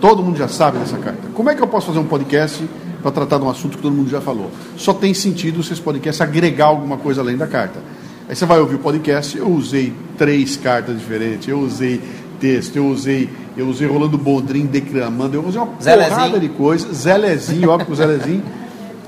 Todo 0.00 0.22
mundo 0.22 0.38
já 0.38 0.48
sabe 0.48 0.78
dessa 0.78 0.96
carta. 0.96 1.28
Como 1.34 1.50
é 1.50 1.54
que 1.54 1.62
eu 1.62 1.66
posso 1.66 1.88
fazer 1.88 1.98
um 1.98 2.06
podcast 2.06 2.64
para 3.02 3.10
tratar 3.10 3.38
de 3.38 3.44
um 3.44 3.50
assunto 3.50 3.76
que 3.76 3.82
todo 3.82 3.92
mundo 3.92 4.08
já 4.08 4.20
falou? 4.20 4.50
Só 4.76 4.94
tem 4.94 5.12
sentido 5.12 5.62
se 5.62 5.72
esse 5.72 5.82
podcast 5.82 6.22
agregar 6.22 6.66
alguma 6.66 6.96
coisa 6.96 7.20
além 7.20 7.36
da 7.36 7.46
carta. 7.46 7.80
Aí 8.28 8.36
você 8.36 8.46
vai 8.46 8.60
ouvir 8.60 8.76
o 8.76 8.78
podcast, 8.78 9.36
eu 9.36 9.48
usei 9.48 9.92
três 10.16 10.56
cartas 10.56 10.96
diferentes, 10.96 11.48
eu 11.48 11.58
usei 11.58 12.00
texto, 12.38 12.76
eu 12.76 12.86
usei, 12.86 13.28
eu 13.56 13.66
usei 13.66 13.86
Rolando 13.88 14.16
Boldrin 14.16 14.66
declamando, 14.66 15.36
eu 15.36 15.44
usei 15.44 15.60
uma 15.60 15.72
Zelezinho. 15.82 16.16
porrada 16.16 16.40
de 16.40 16.48
coisa, 16.48 16.92
Zelezinho, 16.92 17.68
óbvio 17.68 17.86
que 17.86 17.92
o 17.92 17.96
Zelezinho, 17.96 18.42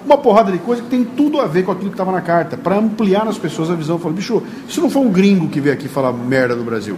uma 0.04 0.18
porrada 0.18 0.50
de 0.52 0.58
coisa 0.58 0.82
que 0.82 0.88
tem 0.88 1.04
tudo 1.04 1.40
a 1.40 1.46
ver 1.46 1.64
com 1.64 1.72
aquilo 1.72 1.88
que 1.90 1.94
estava 1.94 2.12
na 2.12 2.20
carta, 2.20 2.56
para 2.56 2.76
ampliar 2.76 3.24
nas 3.24 3.38
pessoas 3.38 3.70
a 3.70 3.74
visão. 3.74 3.98
Falei, 3.98 4.16
bicho, 4.16 4.42
isso 4.68 4.80
não 4.80 4.90
foi 4.90 5.02
um 5.02 5.10
gringo 5.10 5.48
que 5.48 5.60
veio 5.60 5.74
aqui 5.74 5.88
falar 5.88 6.12
merda 6.12 6.54
do 6.56 6.64
Brasil. 6.64 6.96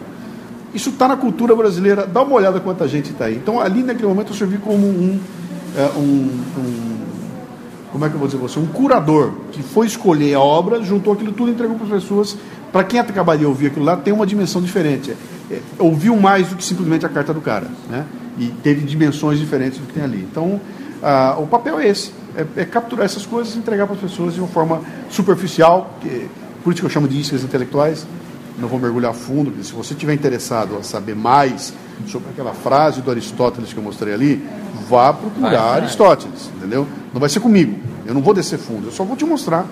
Isso 0.72 0.90
está 0.90 1.06
na 1.06 1.16
cultura 1.16 1.54
brasileira, 1.54 2.06
dá 2.06 2.22
uma 2.22 2.34
olhada 2.34 2.58
quanta 2.60 2.88
gente 2.88 3.10
está 3.12 3.26
aí. 3.26 3.36
Então, 3.36 3.60
ali 3.60 3.82
naquele 3.82 4.08
momento, 4.08 4.32
eu 4.32 4.36
servi 4.36 4.58
como 4.58 4.86
um, 4.86 5.20
é, 5.76 5.90
um, 5.98 6.00
um- 6.58 6.94
como 7.92 8.04
é 8.04 8.08
que 8.08 8.14
eu 8.14 8.18
vou 8.18 8.26
dizer 8.26 8.38
você, 8.40 8.58
um 8.58 8.66
curador 8.66 9.30
que 9.52 9.62
foi 9.62 9.86
escolher 9.86 10.34
a 10.34 10.40
obra, 10.40 10.82
juntou 10.82 11.12
aquilo 11.12 11.30
tudo 11.30 11.50
e 11.50 11.52
entregou 11.54 11.76
para 11.76 11.86
as 11.96 12.02
pessoas. 12.02 12.36
Para 12.72 12.82
quem 12.82 12.98
acabaria 12.98 13.40
de 13.42 13.46
ouvir 13.46 13.68
aquilo 13.68 13.84
lá, 13.84 13.96
tem 13.96 14.12
uma 14.12 14.26
dimensão 14.26 14.60
diferente. 14.60 15.12
É, 15.48 15.54
é, 15.54 15.60
ouviu 15.78 16.16
mais 16.16 16.48
do 16.48 16.56
que 16.56 16.64
simplesmente 16.64 17.06
a 17.06 17.08
carta 17.08 17.32
do 17.32 17.40
cara, 17.40 17.68
né? 17.88 18.04
E 18.36 18.46
teve 18.64 18.84
dimensões 18.84 19.38
diferentes 19.38 19.78
do 19.78 19.86
que 19.86 19.92
tem 19.92 20.02
ali. 20.02 20.26
Então, 20.28 20.60
ah, 21.00 21.36
o 21.38 21.46
papel 21.46 21.78
é 21.78 21.86
esse: 21.88 22.10
é, 22.36 22.62
é 22.62 22.64
capturar 22.64 23.04
essas 23.04 23.24
coisas 23.26 23.54
e 23.54 23.58
entregar 23.58 23.86
para 23.86 23.96
as 23.96 24.02
pessoas 24.02 24.34
de 24.34 24.40
uma 24.40 24.48
forma 24.48 24.82
superficial, 25.10 25.98
que, 26.00 26.28
por 26.62 26.72
isso 26.72 26.82
que 26.82 26.86
eu 26.86 26.90
chamo 26.90 27.08
de 27.08 27.20
iscas 27.20 27.42
intelectuais. 27.42 28.06
Não 28.56 28.68
vou 28.68 28.78
mergulhar 28.78 29.12
fundo, 29.12 29.50
porque 29.50 29.64
se 29.64 29.72
você 29.72 29.94
estiver 29.94 30.14
interessado 30.14 30.76
a 30.76 30.82
saber 30.82 31.16
mais 31.16 31.74
sobre 32.06 32.30
aquela 32.30 32.54
frase 32.54 33.00
do 33.00 33.10
Aristóteles 33.10 33.72
que 33.72 33.78
eu 33.78 33.82
mostrei 33.82 34.14
ali, 34.14 34.46
vá 34.88 35.12
procurar 35.12 35.50
Vai. 35.50 35.80
Aristóteles, 35.80 36.50
entendeu? 36.56 36.86
Não 37.12 37.20
vai 37.20 37.28
ser 37.28 37.40
comigo. 37.40 37.76
Eu 38.06 38.14
não 38.14 38.22
vou 38.22 38.32
descer 38.32 38.58
fundo, 38.58 38.88
eu 38.88 38.92
só 38.92 39.02
vou 39.02 39.16
te 39.16 39.24
mostrar. 39.24 39.66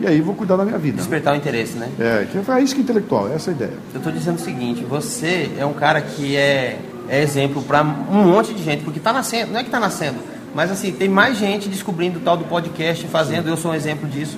E 0.00 0.06
aí 0.06 0.20
vou 0.20 0.34
cuidar 0.34 0.56
da 0.56 0.64
minha 0.64 0.78
vida. 0.78 0.96
Despertar 0.96 1.34
o 1.34 1.36
interesse, 1.36 1.76
né? 1.76 1.90
É, 1.98 2.26
que 2.30 2.38
é 2.38 2.54
a 2.54 2.60
isca 2.60 2.80
intelectual, 2.80 3.30
essa 3.32 3.50
é 3.50 3.52
a 3.52 3.56
ideia. 3.56 3.72
Eu 3.92 3.98
estou 3.98 4.12
dizendo 4.12 4.36
o 4.36 4.40
seguinte, 4.40 4.84
você 4.84 5.50
é 5.58 5.66
um 5.66 5.74
cara 5.74 6.00
que 6.00 6.36
é, 6.36 6.78
é 7.08 7.22
exemplo 7.22 7.62
para 7.62 7.82
um 7.82 8.24
monte 8.24 8.54
de 8.54 8.62
gente, 8.62 8.82
porque 8.82 8.98
está 8.98 9.12
nascendo, 9.12 9.52
não 9.52 9.60
é 9.60 9.62
que 9.62 9.68
está 9.68 9.78
nascendo, 9.78 10.18
mas 10.54 10.70
assim, 10.70 10.92
tem 10.92 11.08
mais 11.08 11.36
gente 11.38 11.68
descobrindo 11.68 12.18
o 12.18 12.22
tal 12.22 12.36
do 12.36 12.44
podcast, 12.44 13.06
fazendo, 13.08 13.48
eu 13.48 13.56
sou 13.56 13.70
um 13.70 13.74
exemplo 13.74 14.08
disso. 14.08 14.36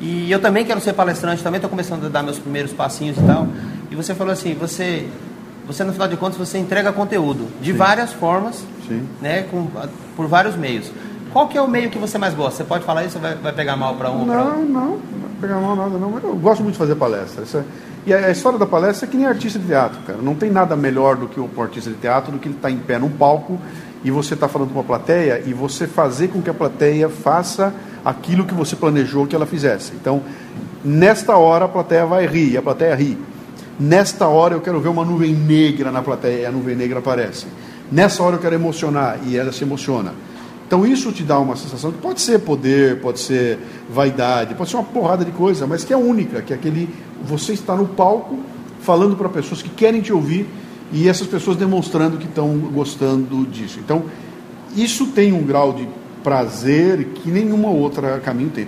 E 0.00 0.30
eu 0.30 0.40
também 0.40 0.64
quero 0.64 0.80
ser 0.80 0.94
palestrante, 0.94 1.42
também 1.42 1.58
estou 1.58 1.68
começando 1.70 2.06
a 2.06 2.08
dar 2.08 2.22
meus 2.22 2.38
primeiros 2.38 2.72
passinhos 2.72 3.18
e 3.18 3.22
tal. 3.22 3.46
E 3.90 3.94
você 3.94 4.14
falou 4.14 4.32
assim, 4.32 4.54
você, 4.54 5.06
você 5.66 5.84
no 5.84 5.92
final 5.92 6.08
de 6.08 6.16
contas, 6.16 6.38
você 6.38 6.56
entrega 6.58 6.90
conteúdo 6.92 7.48
de 7.60 7.72
várias 7.72 8.12
formas, 8.12 8.64
Sim. 8.88 9.06
né, 9.20 9.42
com, 9.50 9.66
por 10.16 10.26
vários 10.26 10.56
meios. 10.56 10.90
Qual 11.32 11.46
que 11.48 11.56
é 11.56 11.62
o 11.62 11.68
meio 11.68 11.90
que 11.90 11.98
você 11.98 12.18
mais 12.18 12.34
gosta? 12.34 12.56
Você 12.56 12.64
pode 12.64 12.82
falar 12.84 13.04
isso 13.04 13.16
ou 13.16 13.22
vai, 13.22 13.34
vai 13.36 13.52
pegar 13.52 13.76
mal 13.76 13.94
para 13.94 14.10
um 14.10 14.24
para 14.26 14.42
outro? 14.42 14.58
Não, 14.58 14.64
não, 14.64 14.84
não 14.90 14.98
vai 14.98 15.30
pegar 15.40 15.60
mal 15.60 15.76
nada, 15.76 15.96
não. 15.96 16.18
Eu 16.22 16.34
gosto 16.36 16.62
muito 16.62 16.72
de 16.72 16.78
fazer 16.78 16.96
palestra. 16.96 17.44
É- 17.60 17.64
E 18.06 18.12
a 18.14 18.26
a 18.26 18.30
história 18.30 18.58
da 18.58 18.66
palestra 18.66 19.06
é 19.06 19.10
que 19.10 19.16
nem 19.16 19.26
artista 19.26 19.58
de 19.58 19.66
teatro, 19.66 20.00
cara. 20.06 20.18
Não 20.20 20.34
tem 20.34 20.50
nada 20.50 20.74
melhor 20.74 21.14
do 21.16 21.28
que 21.28 21.38
o 21.38 21.48
artista 21.60 21.90
de 21.90 21.96
teatro, 21.96 22.32
do 22.32 22.38
que 22.38 22.48
ele 22.48 22.56
estar 22.56 22.70
em 22.70 22.78
pé 22.78 22.98
num 22.98 23.10
palco 23.10 23.60
e 24.04 24.10
você 24.10 24.34
está 24.34 24.48
falando 24.48 24.68
com 24.70 24.78
uma 24.78 24.84
plateia 24.84 25.42
e 25.46 25.52
você 25.52 25.86
fazer 25.86 26.28
com 26.28 26.40
que 26.40 26.50
a 26.50 26.54
plateia 26.54 27.08
faça 27.08 27.74
aquilo 28.04 28.44
que 28.44 28.54
você 28.54 28.74
planejou 28.74 29.26
que 29.26 29.36
ela 29.36 29.46
fizesse. 29.46 29.92
Então, 29.94 30.22
nesta 30.84 31.36
hora 31.36 31.66
a 31.66 31.68
plateia 31.68 32.06
vai 32.06 32.26
rir, 32.26 32.52
e 32.52 32.56
a 32.56 32.62
plateia 32.62 32.94
ri. 32.94 33.18
Nesta 33.78 34.26
hora 34.26 34.54
eu 34.54 34.60
quero 34.60 34.80
ver 34.80 34.88
uma 34.88 35.04
nuvem 35.04 35.34
negra 35.34 35.90
na 35.90 36.02
plateia 36.02 36.42
e 36.42 36.46
a 36.46 36.50
nuvem 36.50 36.76
negra 36.76 36.98
aparece. 36.98 37.46
Nessa 37.90 38.22
hora 38.22 38.36
eu 38.36 38.40
quero 38.40 38.54
emocionar 38.54 39.18
e 39.26 39.36
ela 39.36 39.52
se 39.52 39.64
emociona. 39.64 40.12
Então 40.66 40.86
isso 40.86 41.10
te 41.10 41.24
dá 41.24 41.38
uma 41.38 41.56
sensação 41.56 41.90
que 41.90 41.98
pode 41.98 42.20
ser 42.20 42.38
poder, 42.40 43.00
pode 43.00 43.18
ser 43.18 43.58
vaidade, 43.90 44.54
pode 44.54 44.70
ser 44.70 44.76
uma 44.76 44.84
porrada 44.84 45.24
de 45.24 45.32
coisa, 45.32 45.66
mas 45.66 45.82
que 45.82 45.92
é 45.92 45.96
única, 45.96 46.42
que 46.42 46.52
é 46.52 46.56
aquele 46.56 46.88
você 47.24 47.52
está 47.52 47.74
no 47.74 47.88
palco 47.88 48.38
falando 48.80 49.16
para 49.16 49.28
pessoas 49.28 49.60
que 49.62 49.68
querem 49.68 50.00
te 50.00 50.12
ouvir 50.12 50.48
e 50.92 51.08
essas 51.08 51.26
pessoas 51.26 51.56
demonstrando 51.56 52.16
que 52.18 52.26
estão 52.26 52.56
gostando 52.58 53.46
disso. 53.46 53.78
Então 53.78 54.04
isso 54.76 55.06
tem 55.06 55.32
um 55.32 55.42
grau 55.42 55.72
de 55.72 55.88
prazer 56.22 57.04
que 57.14 57.30
nenhuma 57.30 57.68
outra 57.70 58.18
caminho 58.20 58.50
tem. 58.50 58.66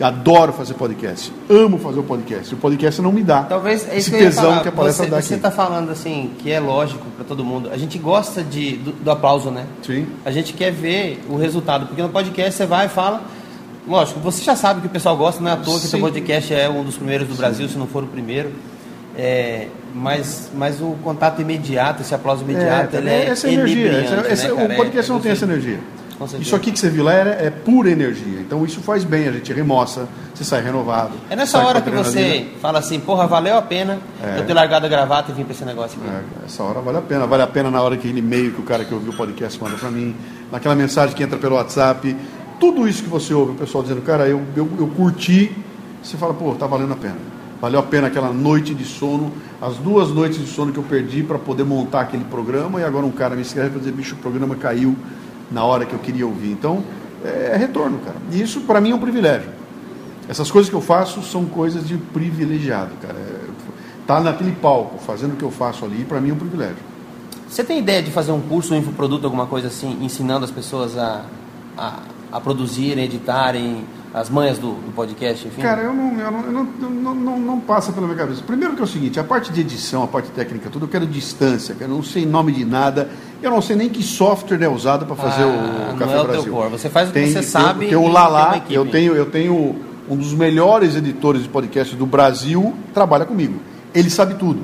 Eu 0.00 0.06
adoro 0.06 0.52
fazer 0.52 0.74
podcast, 0.74 1.32
amo 1.48 1.78
fazer 1.78 2.00
o 2.00 2.02
podcast. 2.02 2.54
O 2.54 2.56
podcast 2.56 3.00
não 3.02 3.12
me 3.12 3.22
dá 3.22 3.42
Talvez 3.42 3.86
é 3.88 3.98
esse 3.98 4.10
que 4.10 4.16
tesão 4.16 4.44
falar. 4.44 4.62
que 4.62 4.68
a 4.68 4.72
palestra 4.72 5.04
você, 5.04 5.10
dá 5.10 5.20
Você 5.20 5.34
aqui. 5.34 5.46
está 5.46 5.50
falando 5.50 5.90
assim 5.90 6.30
que 6.38 6.50
é 6.50 6.58
lógico 6.58 7.04
para 7.14 7.24
todo 7.24 7.44
mundo. 7.44 7.70
A 7.70 7.76
gente 7.76 7.98
gosta 7.98 8.42
de, 8.42 8.76
do, 8.78 8.92
do 8.92 9.10
aplauso, 9.10 9.50
né? 9.50 9.66
Sim. 9.82 10.06
A 10.24 10.30
gente 10.30 10.54
quer 10.54 10.72
ver 10.72 11.22
o 11.28 11.36
resultado, 11.36 11.86
porque 11.86 12.02
no 12.02 12.08
podcast 12.08 12.54
você 12.54 12.66
vai 12.66 12.86
e 12.86 12.88
fala. 12.88 13.22
Lógico, 13.86 14.20
você 14.20 14.42
já 14.44 14.54
sabe 14.56 14.80
que 14.80 14.86
o 14.86 14.90
pessoal 14.90 15.16
gosta, 15.16 15.40
não 15.40 15.50
é 15.50 15.54
à 15.54 15.56
toa 15.56 15.78
que 15.78 15.86
o 15.86 15.88
seu 15.88 15.98
Sim. 15.98 16.04
podcast 16.04 16.54
é 16.54 16.68
um 16.68 16.84
dos 16.84 16.96
primeiros 16.96 17.28
do 17.28 17.34
Brasil, 17.34 17.68
se 17.68 17.76
não 17.76 17.86
for 17.86 18.04
o 18.04 18.06
primeiro. 18.06 18.50
É, 19.16 19.68
mas, 19.94 20.50
mas 20.54 20.80
o 20.80 20.96
contato 21.02 21.40
imediato, 21.42 22.02
esse 22.02 22.14
aplauso 22.14 22.42
imediato, 22.44 22.96
ele 22.96 23.10
é 23.10 23.26
essa 23.26 23.48
energia. 23.48 23.90
essa- 24.28 24.54
né, 24.54 24.74
o 24.74 24.76
podcast 24.76 25.10
É- 25.10 25.12
não 25.12 25.20
é 25.20 25.22
tem 25.22 25.32
essa 25.32 25.44
energia. 25.44 25.80
Isso 26.38 26.54
aqui 26.54 26.70
que 26.70 26.78
você 26.78 26.88
viu 26.88 27.02
lá 27.02 27.14
é, 27.14 27.46
é 27.46 27.50
pura 27.50 27.90
energia. 27.90 28.38
Então 28.40 28.64
isso 28.64 28.80
faz 28.80 29.02
bem, 29.02 29.26
a 29.26 29.32
gente 29.32 29.52
remoça, 29.52 30.06
você 30.32 30.44
sai 30.44 30.62
renovado. 30.62 31.14
É 31.28 31.34
nessa 31.34 31.58
hora 31.58 31.80
que 31.80 31.90
você 31.90 32.46
fala 32.60 32.78
assim, 32.78 33.00
porra, 33.00 33.26
valeu 33.26 33.56
a 33.58 33.62
pena 33.62 33.98
É. 34.22 34.38
eu 34.38 34.44
ter 34.46 34.54
largado 34.54 34.86
a 34.86 34.88
gravata 34.88 35.32
e 35.32 35.34
vir 35.34 35.44
para 35.44 35.52
esse 35.52 35.64
negócio 35.64 35.98
aqui. 36.00 36.08
É, 36.08 36.46
essa 36.46 36.62
hora 36.62 36.80
vale 36.80 36.98
a 36.98 37.02
pena. 37.02 37.26
Vale 37.26 37.42
a 37.42 37.46
pena 37.48 37.72
na 37.72 37.82
hora 37.82 37.96
que 37.96 38.06
aquele 38.06 38.20
e-mail 38.20 38.52
que 38.52 38.60
o 38.60 38.64
cara 38.64 38.84
que 38.84 38.94
ouviu 38.94 39.10
o 39.12 39.16
podcast 39.16 39.60
manda 39.60 39.76
para 39.76 39.90
mim, 39.90 40.14
naquela 40.52 40.76
mensagem 40.76 41.16
que 41.16 41.24
entra 41.24 41.38
pelo 41.38 41.56
WhatsApp. 41.56 42.16
Tudo 42.60 42.86
isso 42.86 43.02
que 43.02 43.08
você 43.08 43.34
ouve, 43.34 43.52
o 43.52 43.54
pessoal 43.56 43.82
dizendo, 43.82 44.02
cara, 44.02 44.28
eu, 44.28 44.40
eu, 44.56 44.68
eu 44.78 44.86
curti. 44.96 45.50
Você 46.00 46.16
fala, 46.16 46.32
pô, 46.34 46.54
tá 46.54 46.68
valendo 46.68 46.92
a 46.92 46.96
pena. 46.96 47.16
Valeu 47.62 47.80
a 47.80 47.82
pena 47.82 48.08
aquela 48.08 48.32
noite 48.32 48.74
de 48.74 48.84
sono, 48.84 49.32
as 49.60 49.76
duas 49.76 50.10
noites 50.10 50.38
de 50.38 50.46
sono 50.46 50.72
que 50.72 50.78
eu 50.78 50.82
perdi 50.82 51.22
para 51.22 51.38
poder 51.38 51.64
montar 51.64 52.02
aquele 52.02 52.24
programa. 52.24 52.80
E 52.80 52.84
agora 52.84 53.06
um 53.06 53.10
cara 53.10 53.34
me 53.34 53.42
escreve 53.42 53.70
para 53.70 53.78
dizer, 53.78 53.92
bicho, 53.92 54.16
o 54.16 54.18
programa 54.18 54.54
caiu 54.56 54.94
na 55.50 55.64
hora 55.64 55.86
que 55.86 55.94
eu 55.94 55.98
queria 55.98 56.26
ouvir. 56.26 56.50
Então, 56.50 56.82
é, 57.24 57.56
retorno, 57.56 57.98
cara. 58.00 58.16
E 58.30 58.42
isso 58.42 58.62
para 58.62 58.80
mim 58.80 58.90
é 58.90 58.94
um 58.94 58.98
privilégio. 58.98 59.48
Essas 60.28 60.50
coisas 60.50 60.68
que 60.68 60.76
eu 60.76 60.80
faço 60.82 61.22
são 61.22 61.46
coisas 61.46 61.86
de 61.86 61.96
privilegiado, 61.96 62.90
cara. 63.00 63.16
É, 63.16 63.42
Tá 64.06 64.20
naquele 64.20 64.52
palco, 64.52 64.98
fazendo 64.98 65.34
o 65.34 65.36
que 65.36 65.44
eu 65.44 65.50
faço 65.50 65.84
ali, 65.84 66.04
para 66.04 66.20
mim 66.20 66.30
é 66.30 66.32
um 66.32 66.38
privilégio. 66.38 66.76
Você 67.48 67.62
tem 67.62 67.78
ideia 67.78 68.02
de 68.02 68.10
fazer 68.10 68.32
um 68.32 68.40
curso, 68.40 68.74
um 68.74 68.76
infoproduto, 68.76 69.26
alguma 69.26 69.46
coisa 69.46 69.68
assim, 69.68 69.96
ensinando 70.00 70.44
as 70.44 70.50
pessoas 70.50 70.98
a, 70.98 71.24
a, 71.78 72.00
a 72.32 72.40
produzirem, 72.40 73.04
editarem, 73.04 73.84
as 74.14 74.28
manhas 74.28 74.58
do, 74.58 74.72
do 74.74 74.92
podcast, 74.94 75.46
enfim? 75.48 75.62
Cara, 75.62 75.82
eu 75.82 75.92
não, 75.94 76.18
eu 76.20 76.30
não, 76.30 76.40
eu 76.44 76.52
não, 76.52 76.64
não, 76.90 77.14
não, 77.14 77.38
não 77.40 77.60
passa 77.60 77.92
pela 77.92 78.06
minha 78.06 78.18
cabeça. 78.18 78.42
Primeiro 78.46 78.74
que 78.74 78.80
é 78.80 78.84
o 78.84 78.86
seguinte, 78.86 79.18
a 79.18 79.24
parte 79.24 79.50
de 79.52 79.60
edição, 79.62 80.02
a 80.02 80.06
parte 80.06 80.30
técnica, 80.30 80.68
tudo, 80.70 80.84
eu 80.84 80.88
quero 80.88 81.06
distância, 81.06 81.74
cara. 81.74 81.90
Eu 81.90 81.96
não 81.96 82.02
sei 82.02 82.26
nome 82.26 82.52
de 82.52 82.64
nada, 82.64 83.08
eu 83.42 83.50
não 83.50 83.62
sei 83.62 83.74
nem 83.74 83.88
que 83.88 84.02
software 84.02 84.62
é 84.62 84.68
usado 84.68 85.06
para 85.06 85.16
fazer 85.16 85.44
Ah, 85.44 85.46
o, 85.46 85.90
não 85.92 85.96
Café 85.98 86.12
é 86.12 86.16
o 86.16 86.24
teu 86.24 86.32
Brasil. 86.32 86.52
core. 86.52 86.70
Você 86.70 86.88
faz 86.90 87.08
o 87.08 87.12
que 87.12 87.18
Tem- 87.20 87.28
você 87.28 87.38
tem- 87.40 87.42
sabe 87.42 87.86
Tem 87.86 87.96
o 87.96 88.02
tem 88.02 88.12
Lala, 88.12 88.62
eu 88.68 88.86
tenho, 88.86 89.14
eu 89.14 89.26
tenho 89.26 89.76
um 90.10 90.16
dos 90.16 90.34
melhores 90.34 90.94
editores 90.94 91.42
de 91.42 91.48
podcast 91.48 91.96
do 91.96 92.04
Brasil, 92.04 92.74
trabalha 92.92 93.24
comigo. 93.24 93.60
Ele 93.94 94.10
sabe 94.10 94.34
tudo. 94.34 94.60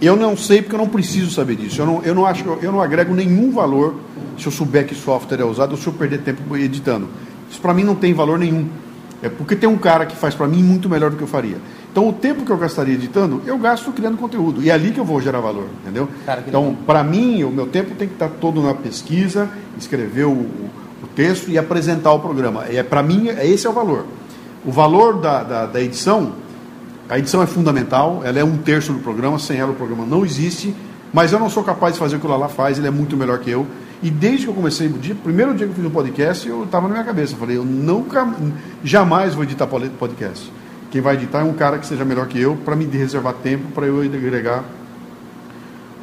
Eu 0.00 0.16
não 0.16 0.36
sei 0.36 0.62
porque 0.62 0.74
eu 0.74 0.78
não 0.78 0.88
preciso 0.88 1.30
saber 1.30 1.56
disso. 1.56 1.80
Eu 1.82 1.86
não, 1.86 2.02
eu 2.02 2.14
não 2.14 2.24
acho, 2.24 2.44
eu 2.62 2.72
não 2.72 2.80
agrego 2.80 3.12
nenhum 3.14 3.50
valor 3.50 3.96
se 4.38 4.46
eu 4.46 4.52
souber 4.52 4.86
que 4.86 4.94
software 4.94 5.40
é 5.40 5.44
usado 5.44 5.72
ou 5.72 5.76
se 5.76 5.86
eu 5.86 5.92
perder 5.92 6.18
tempo 6.22 6.56
editando. 6.56 7.08
Isso 7.50 7.60
para 7.60 7.74
mim 7.74 7.84
não 7.84 7.94
tem 7.94 8.14
valor 8.14 8.38
nenhum. 8.38 8.68
É 9.22 9.28
porque 9.28 9.54
tem 9.54 9.68
um 9.68 9.76
cara 9.76 10.06
que 10.06 10.16
faz 10.16 10.34
para 10.34 10.46
mim 10.48 10.62
muito 10.62 10.88
melhor 10.88 11.10
do 11.10 11.16
que 11.16 11.22
eu 11.22 11.28
faria. 11.28 11.56
Então 11.92 12.08
o 12.08 12.12
tempo 12.12 12.44
que 12.44 12.50
eu 12.50 12.56
gastaria 12.56 12.94
editando, 12.94 13.42
eu 13.44 13.58
gasto 13.58 13.90
criando 13.92 14.16
conteúdo. 14.16 14.62
E 14.62 14.70
é 14.70 14.72
ali 14.72 14.92
que 14.92 15.00
eu 15.00 15.04
vou 15.04 15.20
gerar 15.20 15.40
valor, 15.40 15.66
entendeu? 15.82 16.08
Cara, 16.24 16.42
então, 16.46 16.76
para 16.86 17.02
mim, 17.02 17.42
o 17.44 17.50
meu 17.50 17.66
tempo 17.66 17.94
tem 17.96 18.06
que 18.08 18.14
estar 18.14 18.28
todo 18.28 18.62
na 18.62 18.72
pesquisa, 18.72 19.50
escrever 19.76 20.24
o, 20.24 20.30
o 20.32 21.06
texto 21.14 21.50
e 21.50 21.58
apresentar 21.58 22.12
o 22.12 22.20
programa. 22.20 22.64
É 22.70 22.82
para 22.82 23.02
mim, 23.02 23.28
é- 23.28 23.46
esse 23.46 23.66
é 23.66 23.70
o 23.70 23.72
valor. 23.72 24.04
O 24.64 24.70
valor 24.70 25.20
da, 25.20 25.42
da, 25.42 25.66
da 25.66 25.80
edição, 25.80 26.32
a 27.08 27.18
edição 27.18 27.42
é 27.42 27.46
fundamental, 27.46 28.22
ela 28.24 28.38
é 28.38 28.44
um 28.44 28.56
terço 28.58 28.92
do 28.92 29.00
programa, 29.00 29.38
sem 29.38 29.58
ela 29.58 29.72
o 29.72 29.74
programa 29.74 30.06
não 30.06 30.24
existe, 30.24 30.74
mas 31.12 31.32
eu 31.32 31.40
não 31.40 31.50
sou 31.50 31.64
capaz 31.64 31.94
de 31.94 31.98
fazer 31.98 32.16
o 32.16 32.20
que 32.20 32.26
o 32.26 32.30
Lala 32.30 32.48
faz, 32.48 32.78
ele 32.78 32.86
é 32.86 32.90
muito 32.90 33.16
melhor 33.16 33.38
que 33.40 33.50
eu. 33.50 33.66
E 34.02 34.10
desde 34.10 34.44
que 34.46 34.50
eu 34.50 34.54
comecei, 34.54 34.86
o 34.86 34.92
dia, 34.98 35.14
primeiro 35.14 35.54
dia 35.54 35.66
que 35.66 35.72
eu 35.72 35.76
fiz 35.76 35.84
um 35.84 35.90
podcast, 35.90 36.48
eu 36.48 36.64
estava 36.64 36.88
na 36.88 36.94
minha 36.94 37.04
cabeça, 37.04 37.34
eu 37.34 37.38
falei, 37.38 37.56
eu 37.58 37.64
nunca, 37.64 38.26
jamais 38.82 39.34
vou 39.34 39.44
editar 39.44 39.66
podcast. 39.66 40.50
Quem 40.90 41.00
vai 41.02 41.14
editar 41.16 41.40
é 41.40 41.44
um 41.44 41.52
cara 41.52 41.78
que 41.78 41.86
seja 41.86 42.04
melhor 42.04 42.26
que 42.26 42.40
eu, 42.40 42.56
para 42.56 42.74
me 42.74 42.86
reservar 42.86 43.34
tempo, 43.34 43.70
para 43.72 43.86
eu 43.86 44.00
agregar 44.00 44.64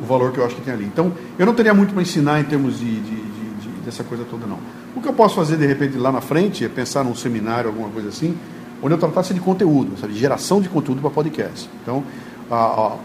o 0.02 0.06
valor 0.06 0.32
que 0.32 0.38
eu 0.38 0.46
acho 0.46 0.56
que 0.56 0.62
tem 0.62 0.74
ali. 0.74 0.86
Então, 0.86 1.12
eu 1.40 1.46
não 1.46 1.56
teria 1.56 1.74
muito 1.74 1.92
para 1.94 2.02
ensinar 2.04 2.40
em 2.40 2.44
termos 2.44 2.78
de, 2.80 2.86
de- 2.86 3.02
de- 3.02 3.22
de- 3.62 3.82
dessa 3.84 4.04
coisa 4.04 4.24
toda, 4.30 4.46
não. 4.46 4.60
O 4.96 5.02
que 5.02 5.08
eu 5.08 5.14
posso 5.14 5.36
fazer, 5.36 5.58
de 5.58 5.66
repente, 5.66 5.98
lá 5.98 6.12
na 6.12 6.22
frente, 6.22 6.64
é 6.64 6.70
pensar 6.70 7.04
num 7.04 7.16
seminário, 7.16 7.70
alguma 7.70 7.90
coisa 7.90 8.10
assim, 8.10 8.38
onde 8.82 8.94
eu 8.94 8.98
tratasse 9.00 9.34
de 9.34 9.40
conteúdo, 9.40 9.98
sabe, 10.00 10.14
geração 10.14 10.62
de 10.62 10.70
conteúdo 10.70 11.02
para 11.02 11.10
podcast. 11.10 11.68
Então, 11.82 12.04
a- 12.50 12.56
a- 12.56 12.96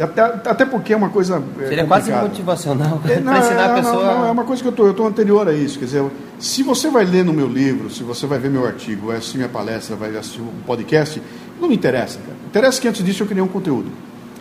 Até, 0.00 0.22
até 0.22 0.64
porque 0.64 0.92
é 0.92 0.96
uma 0.96 1.10
coisa. 1.10 1.42
É, 1.60 1.68
Seria 1.68 1.86
quase 1.86 2.10
motivacional 2.10 3.00
é, 3.04 3.20
para 3.20 3.38
ensinar 3.38 3.64
a 3.66 3.74
pessoa. 3.74 4.04
Não, 4.04 4.18
não, 4.20 4.26
é 4.26 4.30
uma 4.30 4.44
coisa 4.44 4.62
que 4.62 4.68
eu 4.68 4.72
tô, 4.72 4.90
estou 4.90 5.06
anterior 5.06 5.46
a 5.46 5.52
isso. 5.52 5.78
Quer 5.78 5.84
dizer, 5.84 6.10
se 6.38 6.62
você 6.62 6.90
vai 6.90 7.04
ler 7.04 7.24
no 7.24 7.32
meu 7.32 7.46
livro, 7.46 7.90
se 7.90 8.02
você 8.02 8.26
vai 8.26 8.38
ver 8.38 8.50
meu 8.50 8.66
artigo, 8.66 9.08
vai 9.08 9.18
assistir 9.18 9.36
minha 9.36 9.48
palestra, 9.48 9.94
vai 9.96 10.16
assistir 10.16 10.40
um 10.40 10.62
podcast, 10.66 11.22
não 11.60 11.68
me 11.68 11.74
interessa, 11.74 12.18
cara. 12.18 12.36
Interessa 12.46 12.80
que 12.80 12.88
antes 12.88 13.04
disso 13.04 13.22
eu 13.22 13.26
criei 13.26 13.42
um 13.42 13.48
conteúdo. 13.48 13.90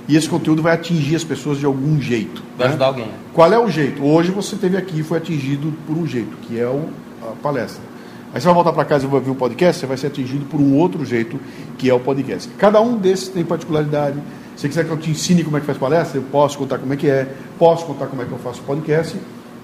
E 0.08 0.16
esse 0.16 0.28
conteúdo 0.28 0.64
vai 0.64 0.74
atingir 0.74 1.16
as 1.16 1.24
pessoas 1.24 1.60
de 1.60 1.66
algum 1.66 2.02
jeito. 2.02 2.42
Vai 2.58 2.68
né? 2.68 2.74
ajudar 2.74 2.86
alguém. 2.88 3.08
Qual 3.32 3.54
é 3.54 3.60
o 3.60 3.70
jeito? 3.70 4.04
Hoje 4.04 4.32
você 4.32 4.56
teve 4.56 4.76
aqui 4.76 5.02
e 5.02 5.04
foi 5.04 5.20
atingido 5.20 5.72
por 5.86 5.96
um 5.96 6.08
jeito, 6.08 6.36
que 6.38 6.60
é 6.60 6.66
o, 6.66 6.90
a 7.22 7.36
palestra. 7.44 7.84
Aí 8.34 8.40
você 8.40 8.46
vai 8.46 8.54
voltar 8.56 8.74
para 8.74 8.86
casa 8.86 9.06
e 9.06 9.08
vai 9.08 9.20
ver 9.20 9.32
o 9.32 9.36
podcast, 9.36 9.80
você 9.80 9.86
vai 9.86 9.98
ser 9.98 10.08
atingido 10.08 10.46
por 10.46 10.60
um 10.60 10.76
outro 10.76 11.04
jeito, 11.04 11.40
que 11.78 11.90
é 11.90 11.94
o 11.94 12.00
podcast. 12.00 12.50
Cada 12.58 12.80
um 12.80 12.98
desses 12.98 13.28
tem 13.28 13.44
particularidade. 13.44 14.18
Se 14.60 14.68
quiser 14.68 14.84
que 14.84 14.92
eu 14.92 14.98
te 14.98 15.10
ensine 15.10 15.42
como 15.42 15.56
é 15.56 15.62
que 15.62 15.66
faz 15.66 15.78
palestra, 15.78 16.20
eu 16.20 16.24
posso 16.24 16.58
contar 16.58 16.80
como 16.80 16.94
é 16.94 16.98
que 16.98 17.08
é, 17.08 17.26
posso 17.58 17.86
contar 17.86 18.08
como 18.08 18.22
é 18.22 18.26
que 18.26 18.32
eu 18.34 18.38
faço 18.40 18.62
podcast, 18.64 19.18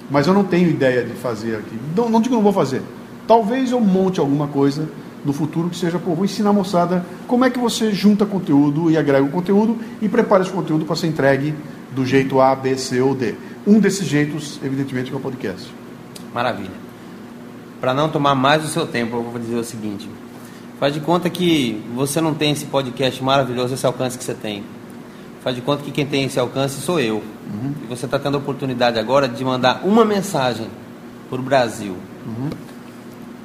mas 0.10 0.26
eu 0.26 0.34
não 0.34 0.46
tenho 0.46 0.70
ideia 0.70 1.04
de 1.04 1.12
fazer 1.12 1.58
aqui. 1.58 1.78
Não, 1.94 2.10
não 2.10 2.22
digo 2.22 2.34
que 2.34 2.36
não 2.38 2.42
vou 2.42 2.54
fazer. 2.54 2.82
Talvez 3.28 3.74
eu 3.74 3.82
monte 3.82 4.22
alguma 4.22 4.48
coisa 4.48 4.88
no 5.26 5.34
futuro 5.34 5.70
que 5.70 5.76
seja, 5.76 6.00
pô, 6.00 6.16
vou 6.16 6.24
ensinar 6.24 6.52
a 6.52 6.54
moçada 6.54 7.06
como 7.28 7.44
é 7.44 7.50
que 7.50 7.60
você 7.60 7.92
junta 7.92 8.26
conteúdo 8.26 8.90
e 8.90 8.98
agrega 8.98 9.26
o 9.26 9.30
conteúdo 9.30 9.78
e 10.02 10.08
prepara 10.08 10.44
esse 10.44 10.52
conteúdo 10.54 10.86
para 10.86 10.96
ser 10.96 11.08
entregue 11.08 11.54
do 11.94 12.06
jeito 12.06 12.40
A, 12.40 12.56
B, 12.56 12.78
C 12.78 13.02
ou 13.02 13.14
D. 13.14 13.36
Um 13.68 13.82
desses 13.82 14.08
jeitos, 14.08 14.62
evidentemente, 14.64 15.12
é 15.12 15.16
o 15.18 15.20
podcast. 15.20 15.70
Maravilha. 16.34 16.72
Para 17.82 17.94
não 17.94 18.08
tomar 18.08 18.34
mais 18.34 18.64
o 18.64 18.70
seu 18.70 18.88
tempo, 18.88 19.18
eu 19.18 19.24
vou 19.24 19.42
dizer 19.42 19.58
o 19.58 19.64
seguinte: 19.66 20.10
faz 20.80 20.94
de 20.94 21.02
conta 21.02 21.30
que 21.30 21.84
você 21.94 22.22
não 22.22 22.34
tem 22.34 22.54
esse 22.54 22.64
podcast 22.68 23.22
maravilhoso, 23.22 23.74
esse 23.74 23.86
alcance 23.86 24.18
que 24.18 24.24
você 24.24 24.34
tem. 24.34 24.64
Faz 25.46 25.56
de 25.56 25.62
conta 25.62 25.84
que 25.84 25.92
quem 25.92 26.08
tem 26.08 26.24
esse 26.24 26.40
alcance 26.40 26.82
sou 26.82 27.00
eu. 27.00 27.18
Uhum. 27.18 27.72
E 27.84 27.86
você 27.88 28.06
está 28.06 28.18
tendo 28.18 28.34
a 28.34 28.40
oportunidade 28.40 28.98
agora 28.98 29.28
de 29.28 29.46
mandar 29.46 29.82
uma 29.84 30.04
mensagem 30.04 30.66
para 31.30 31.40
o 31.40 31.44
Brasil. 31.44 31.96
Uhum. 32.26 32.50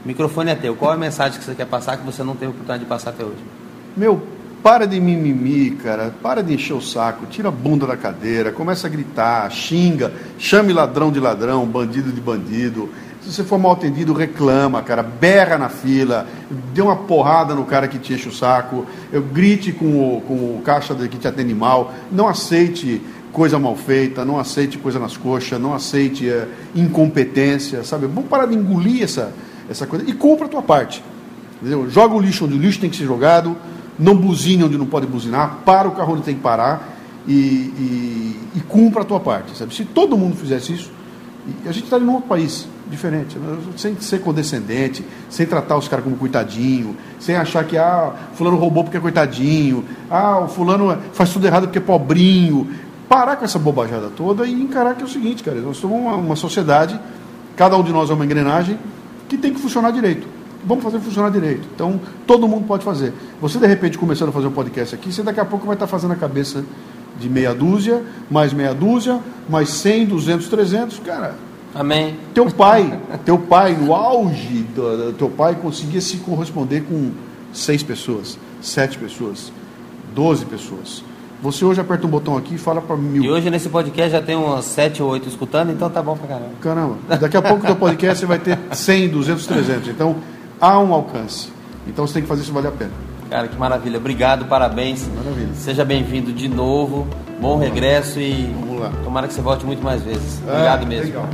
O 0.02 0.08
microfone 0.08 0.50
é 0.50 0.54
teu. 0.54 0.74
Qual 0.74 0.92
é 0.92 0.94
a 0.94 0.98
mensagem 0.98 1.38
que 1.38 1.44
você 1.44 1.54
quer 1.54 1.66
passar 1.66 1.98
que 1.98 2.06
você 2.06 2.22
não 2.22 2.32
teve 2.32 2.52
oportunidade 2.52 2.84
de 2.84 2.88
passar 2.88 3.10
até 3.10 3.22
hoje? 3.22 3.44
Meu, 3.94 4.22
para 4.62 4.86
de 4.86 4.98
mimimi, 4.98 5.72
cara. 5.72 6.14
Para 6.22 6.42
de 6.42 6.54
encher 6.54 6.72
o 6.72 6.80
saco. 6.80 7.26
Tira 7.26 7.48
a 7.48 7.52
bunda 7.52 7.86
da 7.86 7.98
cadeira. 7.98 8.50
Começa 8.50 8.86
a 8.86 8.90
gritar, 8.90 9.50
xinga. 9.50 10.10
Chame 10.38 10.72
ladrão 10.72 11.12
de 11.12 11.20
ladrão, 11.20 11.66
bandido 11.66 12.10
de 12.10 12.20
bandido. 12.22 12.88
Se 13.22 13.32
você 13.32 13.44
for 13.44 13.58
mal 13.58 13.72
atendido, 13.72 14.12
reclama, 14.14 14.82
cara. 14.82 15.02
Berra 15.02 15.58
na 15.58 15.68
fila. 15.68 16.26
Dê 16.72 16.80
uma 16.80 16.96
porrada 16.96 17.54
no 17.54 17.64
cara 17.64 17.86
que 17.86 17.98
te 17.98 18.14
enche 18.14 18.28
o 18.28 18.32
saco. 18.32 18.86
Grite 19.32 19.72
com 19.72 20.16
o, 20.16 20.20
com 20.22 20.34
o 20.34 20.62
caixa 20.64 20.94
que 20.94 21.18
te 21.18 21.28
atende 21.28 21.54
mal. 21.54 21.92
Não 22.10 22.26
aceite 22.26 23.00
coisa 23.32 23.58
mal 23.58 23.76
feita, 23.76 24.24
não 24.24 24.38
aceite 24.38 24.78
coisa 24.78 24.98
nas 24.98 25.16
coxas, 25.16 25.60
não 25.60 25.74
aceite 25.74 26.28
é, 26.28 26.48
incompetência, 26.74 27.84
sabe? 27.84 28.06
Vamos 28.06 28.28
parar 28.28 28.46
de 28.46 28.54
engolir 28.54 29.02
essa, 29.02 29.32
essa 29.68 29.86
coisa 29.86 30.04
e 30.08 30.12
compra 30.12 30.46
a 30.46 30.48
tua 30.48 30.62
parte. 30.62 31.02
Entendeu? 31.60 31.88
Joga 31.88 32.14
o 32.14 32.20
lixo 32.20 32.44
onde 32.44 32.54
o 32.54 32.58
lixo 32.58 32.80
tem 32.80 32.90
que 32.90 32.96
ser 32.96 33.04
jogado, 33.04 33.56
não 33.98 34.16
buzine 34.16 34.64
onde 34.64 34.76
não 34.76 34.86
pode 34.86 35.06
buzinar, 35.06 35.58
para 35.64 35.88
o 35.88 35.92
carro 35.92 36.14
onde 36.14 36.22
tem 36.22 36.34
que 36.34 36.40
parar 36.40 36.96
e, 37.28 37.32
e, 37.32 38.40
e 38.56 38.60
cumpra 38.60 39.02
a 39.02 39.04
tua 39.04 39.20
parte. 39.20 39.56
Sabe? 39.56 39.74
Se 39.74 39.84
todo 39.84 40.16
mundo 40.16 40.36
fizesse 40.36 40.72
isso, 40.72 40.90
a 41.64 41.72
gente 41.72 41.84
estaria 41.84 42.04
tá 42.04 42.10
em 42.10 42.14
um 42.14 42.14
outro 42.14 42.28
país 42.28 42.66
diferente, 42.88 43.38
né? 43.38 43.58
sem 43.76 43.98
ser 44.00 44.20
condescendente, 44.20 45.04
sem 45.28 45.46
tratar 45.46 45.76
os 45.76 45.88
caras 45.88 46.04
como 46.04 46.16
coitadinho, 46.16 46.96
sem 47.18 47.36
achar 47.36 47.64
que 47.64 47.78
ah, 47.78 48.12
fulano 48.34 48.56
roubou 48.56 48.84
porque 48.84 48.96
é 48.96 49.00
coitadinho, 49.00 49.84
ah, 50.10 50.40
o 50.40 50.48
fulano 50.48 50.98
faz 51.12 51.32
tudo 51.32 51.46
errado 51.46 51.64
porque 51.64 51.78
é 51.78 51.82
pobrinho. 51.82 52.68
Parar 53.08 53.36
com 53.36 53.44
essa 53.44 53.58
bobajada 53.58 54.08
toda 54.08 54.46
e 54.46 54.52
encarar 54.52 54.94
que 54.94 55.02
é 55.02 55.04
o 55.04 55.08
seguinte, 55.08 55.42
cara, 55.42 55.60
nós 55.60 55.76
somos 55.78 55.98
uma, 55.98 56.14
uma 56.14 56.36
sociedade, 56.36 56.98
cada 57.56 57.76
um 57.76 57.82
de 57.82 57.92
nós 57.92 58.08
é 58.08 58.14
uma 58.14 58.24
engrenagem, 58.24 58.78
que 59.28 59.36
tem 59.36 59.52
que 59.52 59.60
funcionar 59.60 59.90
direito. 59.90 60.26
Vamos 60.64 60.84
fazer 60.84 61.00
funcionar 61.00 61.30
direito. 61.30 61.66
Então, 61.74 62.00
todo 62.26 62.46
mundo 62.46 62.66
pode 62.66 62.84
fazer. 62.84 63.12
Você, 63.40 63.58
de 63.58 63.66
repente, 63.66 63.98
começando 63.98 64.28
a 64.28 64.32
fazer 64.32 64.46
um 64.46 64.52
podcast 64.52 64.94
aqui, 64.94 65.12
você 65.12 65.22
daqui 65.22 65.40
a 65.40 65.44
pouco 65.44 65.66
vai 65.66 65.74
estar 65.74 65.86
fazendo 65.86 66.12
a 66.12 66.16
cabeça 66.16 66.64
de 67.18 67.28
meia 67.28 67.54
dúzia, 67.54 68.02
mais 68.30 68.52
meia 68.52 68.74
dúzia, 68.74 69.20
mais 69.48 69.70
100, 69.70 70.06
200, 70.06 70.48
300. 70.48 70.98
Cara, 71.00 71.34
Amém. 71.74 72.16
Teu 72.34 72.50
pai, 72.50 73.00
teu 73.24 73.38
pai, 73.38 73.76
no 73.76 73.94
auge 73.94 74.64
do, 74.74 75.12
teu 75.12 75.28
pai, 75.28 75.54
conseguia 75.54 76.00
se 76.00 76.16
corresponder 76.18 76.82
com 76.82 77.12
seis 77.52 77.82
pessoas, 77.82 78.38
sete 78.60 78.98
pessoas, 78.98 79.52
doze 80.14 80.44
pessoas. 80.44 81.04
Você 81.42 81.64
hoje 81.64 81.80
aperta 81.80 82.06
um 82.06 82.10
botão 82.10 82.36
aqui 82.36 82.56
e 82.56 82.58
fala 82.58 82.82
para 82.82 82.96
mil. 82.96 83.22
E 83.22 83.30
hoje 83.30 83.48
nesse 83.48 83.68
podcast 83.68 84.10
já 84.10 84.20
tem 84.20 84.36
uns 84.36 84.62
7 84.66 85.02
ou 85.02 85.08
8 85.08 85.26
escutando, 85.26 85.72
então 85.72 85.88
tá 85.88 86.02
bom 86.02 86.14
pra 86.14 86.28
caramba. 86.28 86.50
Caramba. 86.60 86.98
Daqui 87.18 87.34
a 87.34 87.40
pouco 87.40 87.66
no 87.66 87.76
podcast 87.76 88.20
você 88.20 88.26
vai 88.26 88.38
ter 88.38 88.58
100, 88.70 89.08
200, 89.08 89.46
300. 89.46 89.88
Então 89.88 90.16
há 90.60 90.78
um 90.78 90.92
alcance. 90.92 91.48
Então 91.86 92.06
você 92.06 92.14
tem 92.14 92.22
que 92.22 92.28
fazer 92.28 92.42
isso 92.42 92.52
valer 92.52 92.68
a 92.68 92.72
pena. 92.72 92.90
Cara, 93.30 93.46
que 93.48 93.56
maravilha. 93.56 93.98
Obrigado, 93.98 94.44
parabéns. 94.46 95.06
Maravilha. 95.08 95.54
Seja 95.54 95.84
bem-vindo 95.84 96.32
de 96.32 96.48
novo. 96.48 97.06
Bom 97.40 97.52
Vamos 97.58 97.64
regresso 97.64 98.18
lá. 98.18 98.24
e 98.24 98.52
Vamos 98.58 98.80
lá. 98.80 98.92
tomara 99.04 99.28
que 99.28 99.34
você 99.34 99.40
volte 99.40 99.64
muito 99.64 99.82
mais 99.82 100.02
vezes. 100.02 100.42
É, 100.46 100.50
Obrigado 100.50 100.86
mesmo. 100.86 101.06
Legal. 101.06 101.28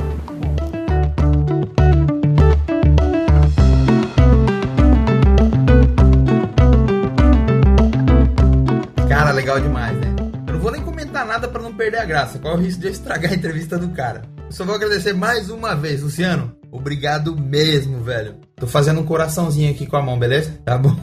Cara, 9.08 9.30
legal 9.32 9.60
demais, 9.60 9.96
né? 9.98 10.14
Eu 10.46 10.54
não 10.54 10.60
vou 10.60 10.70
nem 10.72 10.82
comentar 10.82 11.24
nada 11.26 11.48
para 11.48 11.62
não 11.62 11.72
perder 11.72 11.98
a 11.98 12.04
graça. 12.04 12.38
Qual 12.38 12.54
é 12.54 12.56
o 12.56 12.60
risco 12.60 12.80
de 12.80 12.86
eu 12.88 12.92
estragar 12.92 13.32
a 13.32 13.34
entrevista 13.34 13.78
do 13.78 13.88
cara? 13.90 14.22
Eu 14.46 14.52
só 14.52 14.64
vou 14.64 14.74
agradecer 14.74 15.12
mais 15.14 15.48
uma 15.50 15.74
vez, 15.74 16.02
Luciano. 16.02 16.54
Obrigado 16.70 17.36
mesmo, 17.36 18.02
velho. 18.02 18.34
Tô 18.56 18.66
fazendo 18.66 19.00
um 19.00 19.04
coraçãozinho 19.04 19.70
aqui 19.70 19.86
com 19.86 19.96
a 19.96 20.02
mão, 20.02 20.18
beleza? 20.18 20.58
Tá 20.64 20.76
bom? 20.76 20.94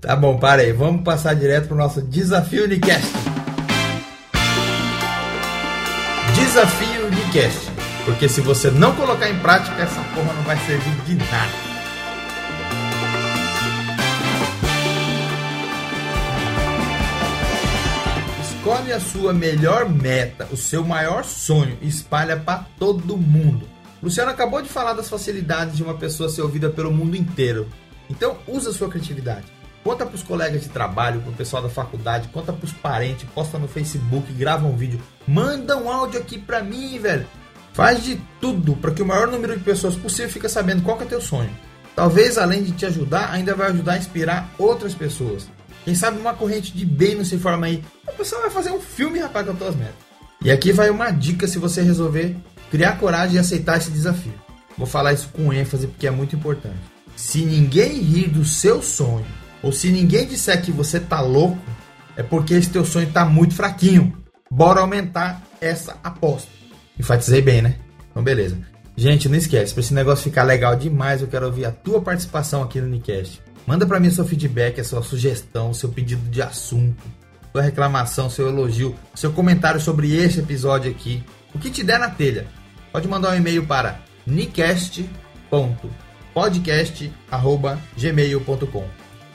Tá 0.00 0.14
bom, 0.14 0.38
para 0.38 0.62
aí. 0.62 0.72
Vamos 0.72 1.02
passar 1.02 1.34
direto 1.34 1.68
pro 1.68 1.76
nosso 1.76 2.02
desafio 2.02 2.64
Unicast. 2.64 3.12
Desafio 6.34 7.06
Unicast. 7.06 7.70
Porque 8.04 8.28
se 8.28 8.40
você 8.40 8.70
não 8.70 8.94
colocar 8.94 9.28
em 9.28 9.38
prática, 9.40 9.82
essa 9.82 10.00
porra 10.14 10.32
não 10.32 10.42
vai 10.42 10.56
servir 10.58 10.94
de 11.04 11.14
nada. 11.16 11.66
Escolhe 18.42 18.92
a 18.92 19.00
sua 19.00 19.32
melhor 19.32 19.88
meta, 19.88 20.46
o 20.52 20.56
seu 20.56 20.84
maior 20.84 21.24
sonho 21.24 21.78
e 21.80 21.88
espalha 21.88 22.36
para 22.36 22.66
todo 22.78 23.16
mundo. 23.16 23.68
Luciano 24.02 24.30
acabou 24.30 24.60
de 24.60 24.68
falar 24.68 24.92
das 24.92 25.08
facilidades 25.08 25.76
de 25.76 25.82
uma 25.82 25.94
pessoa 25.94 26.28
ser 26.28 26.42
ouvida 26.42 26.68
pelo 26.68 26.92
mundo 26.92 27.16
inteiro. 27.16 27.66
Então, 28.10 28.36
usa 28.46 28.70
a 28.70 28.72
sua 28.72 28.88
criatividade. 28.88 29.46
Conta 29.82 30.04
para 30.04 30.16
os 30.16 30.22
colegas 30.22 30.62
de 30.62 30.68
trabalho, 30.68 31.20
para 31.20 31.30
o 31.30 31.34
pessoal 31.34 31.62
da 31.62 31.68
faculdade, 31.68 32.28
conta 32.28 32.52
para 32.52 32.64
os 32.64 32.72
parentes, 32.72 33.28
posta 33.32 33.56
no 33.56 33.68
Facebook, 33.68 34.32
grava 34.32 34.66
um 34.66 34.76
vídeo, 34.76 35.00
manda 35.28 35.76
um 35.76 35.88
áudio 35.88 36.18
aqui 36.18 36.38
para 36.38 36.60
mim, 36.62 36.98
velho. 36.98 37.26
Faz 37.72 38.02
de 38.02 38.20
tudo 38.40 38.74
para 38.74 38.90
que 38.90 39.02
o 39.02 39.06
maior 39.06 39.28
número 39.28 39.56
de 39.56 39.62
pessoas 39.62 39.94
possível 39.94 40.30
fique 40.30 40.48
sabendo 40.48 40.82
qual 40.82 41.00
é 41.00 41.04
teu 41.04 41.20
sonho. 41.20 41.50
Talvez, 41.94 42.36
além 42.36 42.64
de 42.64 42.72
te 42.72 42.84
ajudar, 42.84 43.30
ainda 43.30 43.54
vai 43.54 43.70
ajudar 43.70 43.92
a 43.92 43.98
inspirar 43.98 44.50
outras 44.58 44.92
pessoas. 44.92 45.48
Quem 45.84 45.94
sabe 45.94 46.18
uma 46.18 46.34
corrente 46.34 46.76
de 46.76 46.84
bem 46.84 47.14
não 47.14 47.24
se 47.24 47.38
forma 47.38 47.66
aí. 47.66 47.84
A 48.08 48.12
pessoa 48.12 48.42
vai 48.42 48.50
fazer 48.50 48.70
um 48.70 48.80
filme, 48.80 49.20
rapaz, 49.20 49.46
com 49.46 49.52
as 49.52 49.58
tuas 49.58 49.76
metas. 49.76 49.94
E 50.42 50.50
aqui 50.50 50.72
vai 50.72 50.90
uma 50.90 51.10
dica 51.10 51.46
se 51.46 51.58
você 51.58 51.80
resolver 51.80 52.36
criar 52.70 52.98
coragem 52.98 53.36
e 53.36 53.38
aceitar 53.38 53.78
esse 53.78 53.90
desafio. 53.90 54.34
Vou 54.76 54.86
falar 54.86 55.12
isso 55.12 55.28
com 55.28 55.52
ênfase 55.52 55.86
porque 55.86 56.06
é 56.06 56.10
muito 56.10 56.34
importante. 56.34 56.95
Se 57.16 57.42
ninguém 57.44 57.98
rir 58.00 58.28
do 58.28 58.44
seu 58.44 58.82
sonho, 58.82 59.26
ou 59.62 59.72
se 59.72 59.90
ninguém 59.90 60.26
disser 60.26 60.62
que 60.62 60.70
você 60.70 61.00
tá 61.00 61.20
louco, 61.20 61.58
é 62.14 62.22
porque 62.22 62.54
esse 62.54 62.68
teu 62.68 62.84
sonho 62.84 63.10
tá 63.10 63.24
muito 63.24 63.54
fraquinho. 63.54 64.14
Bora 64.50 64.80
aumentar 64.80 65.42
essa 65.60 65.96
aposta. 66.04 66.48
Enfatizei 66.98 67.40
bem, 67.40 67.62
né? 67.62 67.76
Então, 68.10 68.22
beleza. 68.22 68.58
Gente, 68.96 69.28
não 69.28 69.36
esquece, 69.36 69.74
para 69.74 69.80
esse 69.80 69.92
negócio 69.92 70.24
ficar 70.24 70.42
legal 70.42 70.76
demais, 70.76 71.20
eu 71.20 71.28
quero 71.28 71.46
ouvir 71.46 71.64
a 71.66 71.70
tua 71.70 72.00
participação 72.00 72.62
aqui 72.62 72.80
no 72.80 72.86
Unicast. 72.86 73.42
Manda 73.66 73.86
para 73.86 73.98
mim 73.98 74.10
seu 74.10 74.24
feedback, 74.24 74.80
a 74.80 74.84
sua 74.84 75.02
sugestão, 75.02 75.74
seu 75.74 75.88
pedido 75.88 76.30
de 76.30 76.40
assunto, 76.40 77.02
sua 77.52 77.62
reclamação, 77.62 78.30
seu 78.30 78.48
elogio, 78.48 78.94
seu 79.14 79.32
comentário 79.32 79.80
sobre 79.80 80.14
este 80.14 80.40
episódio 80.40 80.90
aqui. 80.90 81.22
O 81.54 81.58
que 81.58 81.70
te 81.70 81.82
der 81.82 81.98
na 81.98 82.08
telha. 82.08 82.46
Pode 82.92 83.08
mandar 83.08 83.32
um 83.32 83.36
e-mail 83.36 83.66
para 83.66 84.00
nicast.podcast@gmail.com. 86.36 88.84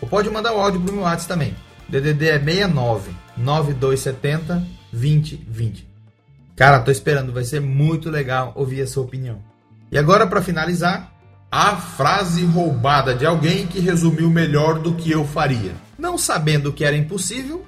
Ou 0.02 0.08
pode 0.08 0.30
mandar 0.30 0.54
o 0.54 0.60
áudio 0.60 0.80
pro 0.82 0.94
meu 0.94 1.02
WhatsApp 1.04 1.28
também. 1.28 1.56
DDD 1.90 2.30
é 2.30 2.40
69 2.40 3.12
9270 3.38 4.64
2020. 4.92 5.88
Cara, 6.56 6.80
tô 6.80 6.92
esperando, 6.92 7.34
vai 7.34 7.44
ser 7.44 7.60
muito 7.60 8.10
legal 8.10 8.54
ouvir 8.56 8.82
a 8.82 8.88
sua 8.88 9.04
opinião. 9.04 9.40
E 9.92 9.98
agora 9.98 10.28
para 10.28 10.42
finalizar, 10.42 11.12
a 11.52 11.76
frase 11.76 12.46
roubada 12.46 13.14
de 13.14 13.26
alguém 13.26 13.68
que 13.68 13.80
resumiu 13.80 14.30
melhor 14.30 14.80
do 14.80 14.96
que 14.96 15.12
eu 15.12 15.26
faria. 15.26 15.74
Não 15.98 16.18
sabendo 16.18 16.72
que 16.72 16.86
era 16.86 16.96
impossível, 16.96 17.66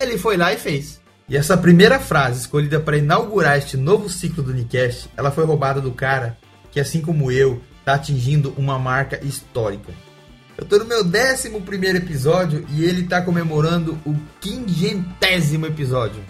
ele 0.00 0.18
foi 0.18 0.36
lá 0.36 0.52
e 0.52 0.56
fez. 0.56 1.00
E 1.28 1.36
essa 1.36 1.56
primeira 1.56 2.00
frase 2.00 2.40
escolhida 2.40 2.80
para 2.80 2.98
inaugurar 2.98 3.56
este 3.56 3.76
novo 3.76 4.08
ciclo 4.08 4.42
do 4.42 4.52
Nicast, 4.52 5.08
ela 5.16 5.30
foi 5.30 5.44
roubada 5.44 5.80
do 5.80 5.92
cara 5.92 6.36
que, 6.72 6.80
assim 6.80 7.00
como 7.00 7.30
eu, 7.30 7.60
está 7.82 7.94
atingindo 7.94 8.54
uma 8.56 8.78
marca 8.78 9.22
histórica. 9.24 9.92
Eu 10.56 10.64
tô 10.64 10.78
no 10.78 10.84
meu 10.84 11.04
11 11.04 11.48
episódio 11.96 12.64
e 12.70 12.84
ele 12.84 13.04
tá 13.04 13.20
comemorando 13.20 13.98
o 14.06 14.14
quingentésimo 14.40 15.66
episódio. 15.66 16.22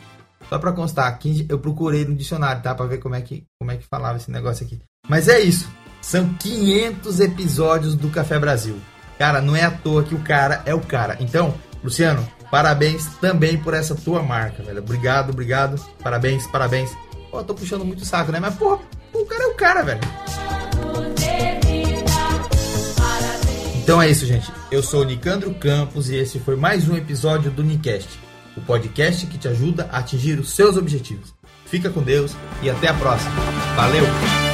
Só 0.48 0.58
pra 0.58 0.72
constar, 0.72 1.18
eu 1.48 1.58
procurei 1.58 2.04
no 2.04 2.14
dicionário, 2.14 2.62
tá? 2.62 2.74
Pra 2.74 2.86
ver 2.86 2.98
como 2.98 3.14
é, 3.14 3.20
que, 3.20 3.44
como 3.58 3.70
é 3.70 3.76
que 3.76 3.86
falava 3.86 4.18
esse 4.18 4.30
negócio 4.30 4.64
aqui. 4.64 4.80
Mas 5.08 5.28
é 5.28 5.40
isso. 5.40 5.68
São 6.00 6.34
500 6.34 7.20
episódios 7.20 7.94
do 7.94 8.10
Café 8.10 8.38
Brasil. 8.38 8.76
Cara, 9.18 9.40
não 9.40 9.54
é 9.54 9.64
à 9.64 9.70
toa 9.70 10.02
que 10.02 10.14
o 10.14 10.20
cara 10.20 10.62
é 10.66 10.74
o 10.74 10.80
cara. 10.80 11.16
Então, 11.20 11.54
Luciano, 11.82 12.26
parabéns 12.50 13.06
também 13.20 13.56
por 13.56 13.74
essa 13.74 13.94
tua 13.94 14.22
marca, 14.22 14.62
velho. 14.62 14.80
Obrigado, 14.80 15.30
obrigado. 15.30 15.82
Parabéns, 16.02 16.46
parabéns. 16.46 16.90
Pô, 17.30 17.42
tô 17.42 17.54
puxando 17.54 17.84
muito 17.84 18.04
saco, 18.04 18.32
né? 18.32 18.40
Mas, 18.40 18.54
porra, 18.54 18.80
o 19.12 19.24
cara 19.24 19.44
é 19.44 19.46
o 19.46 19.54
cara, 19.54 19.82
velho. 19.82 20.62
Então 23.82 24.00
é 24.00 24.08
isso, 24.08 24.24
gente. 24.24 24.50
Eu 24.70 24.80
sou 24.80 25.00
o 25.00 25.04
Nicandro 25.04 25.52
Campos 25.54 26.08
e 26.08 26.14
esse 26.14 26.38
foi 26.38 26.54
mais 26.54 26.88
um 26.88 26.96
episódio 26.96 27.50
do 27.50 27.64
Nicast, 27.64 28.08
o 28.56 28.60
podcast 28.60 29.26
que 29.26 29.36
te 29.36 29.48
ajuda 29.48 29.88
a 29.90 29.98
atingir 29.98 30.38
os 30.38 30.50
seus 30.50 30.76
objetivos. 30.76 31.34
Fica 31.66 31.90
com 31.90 32.00
Deus 32.00 32.32
e 32.62 32.70
até 32.70 32.88
a 32.88 32.94
próxima. 32.94 33.34
Valeu! 33.74 34.51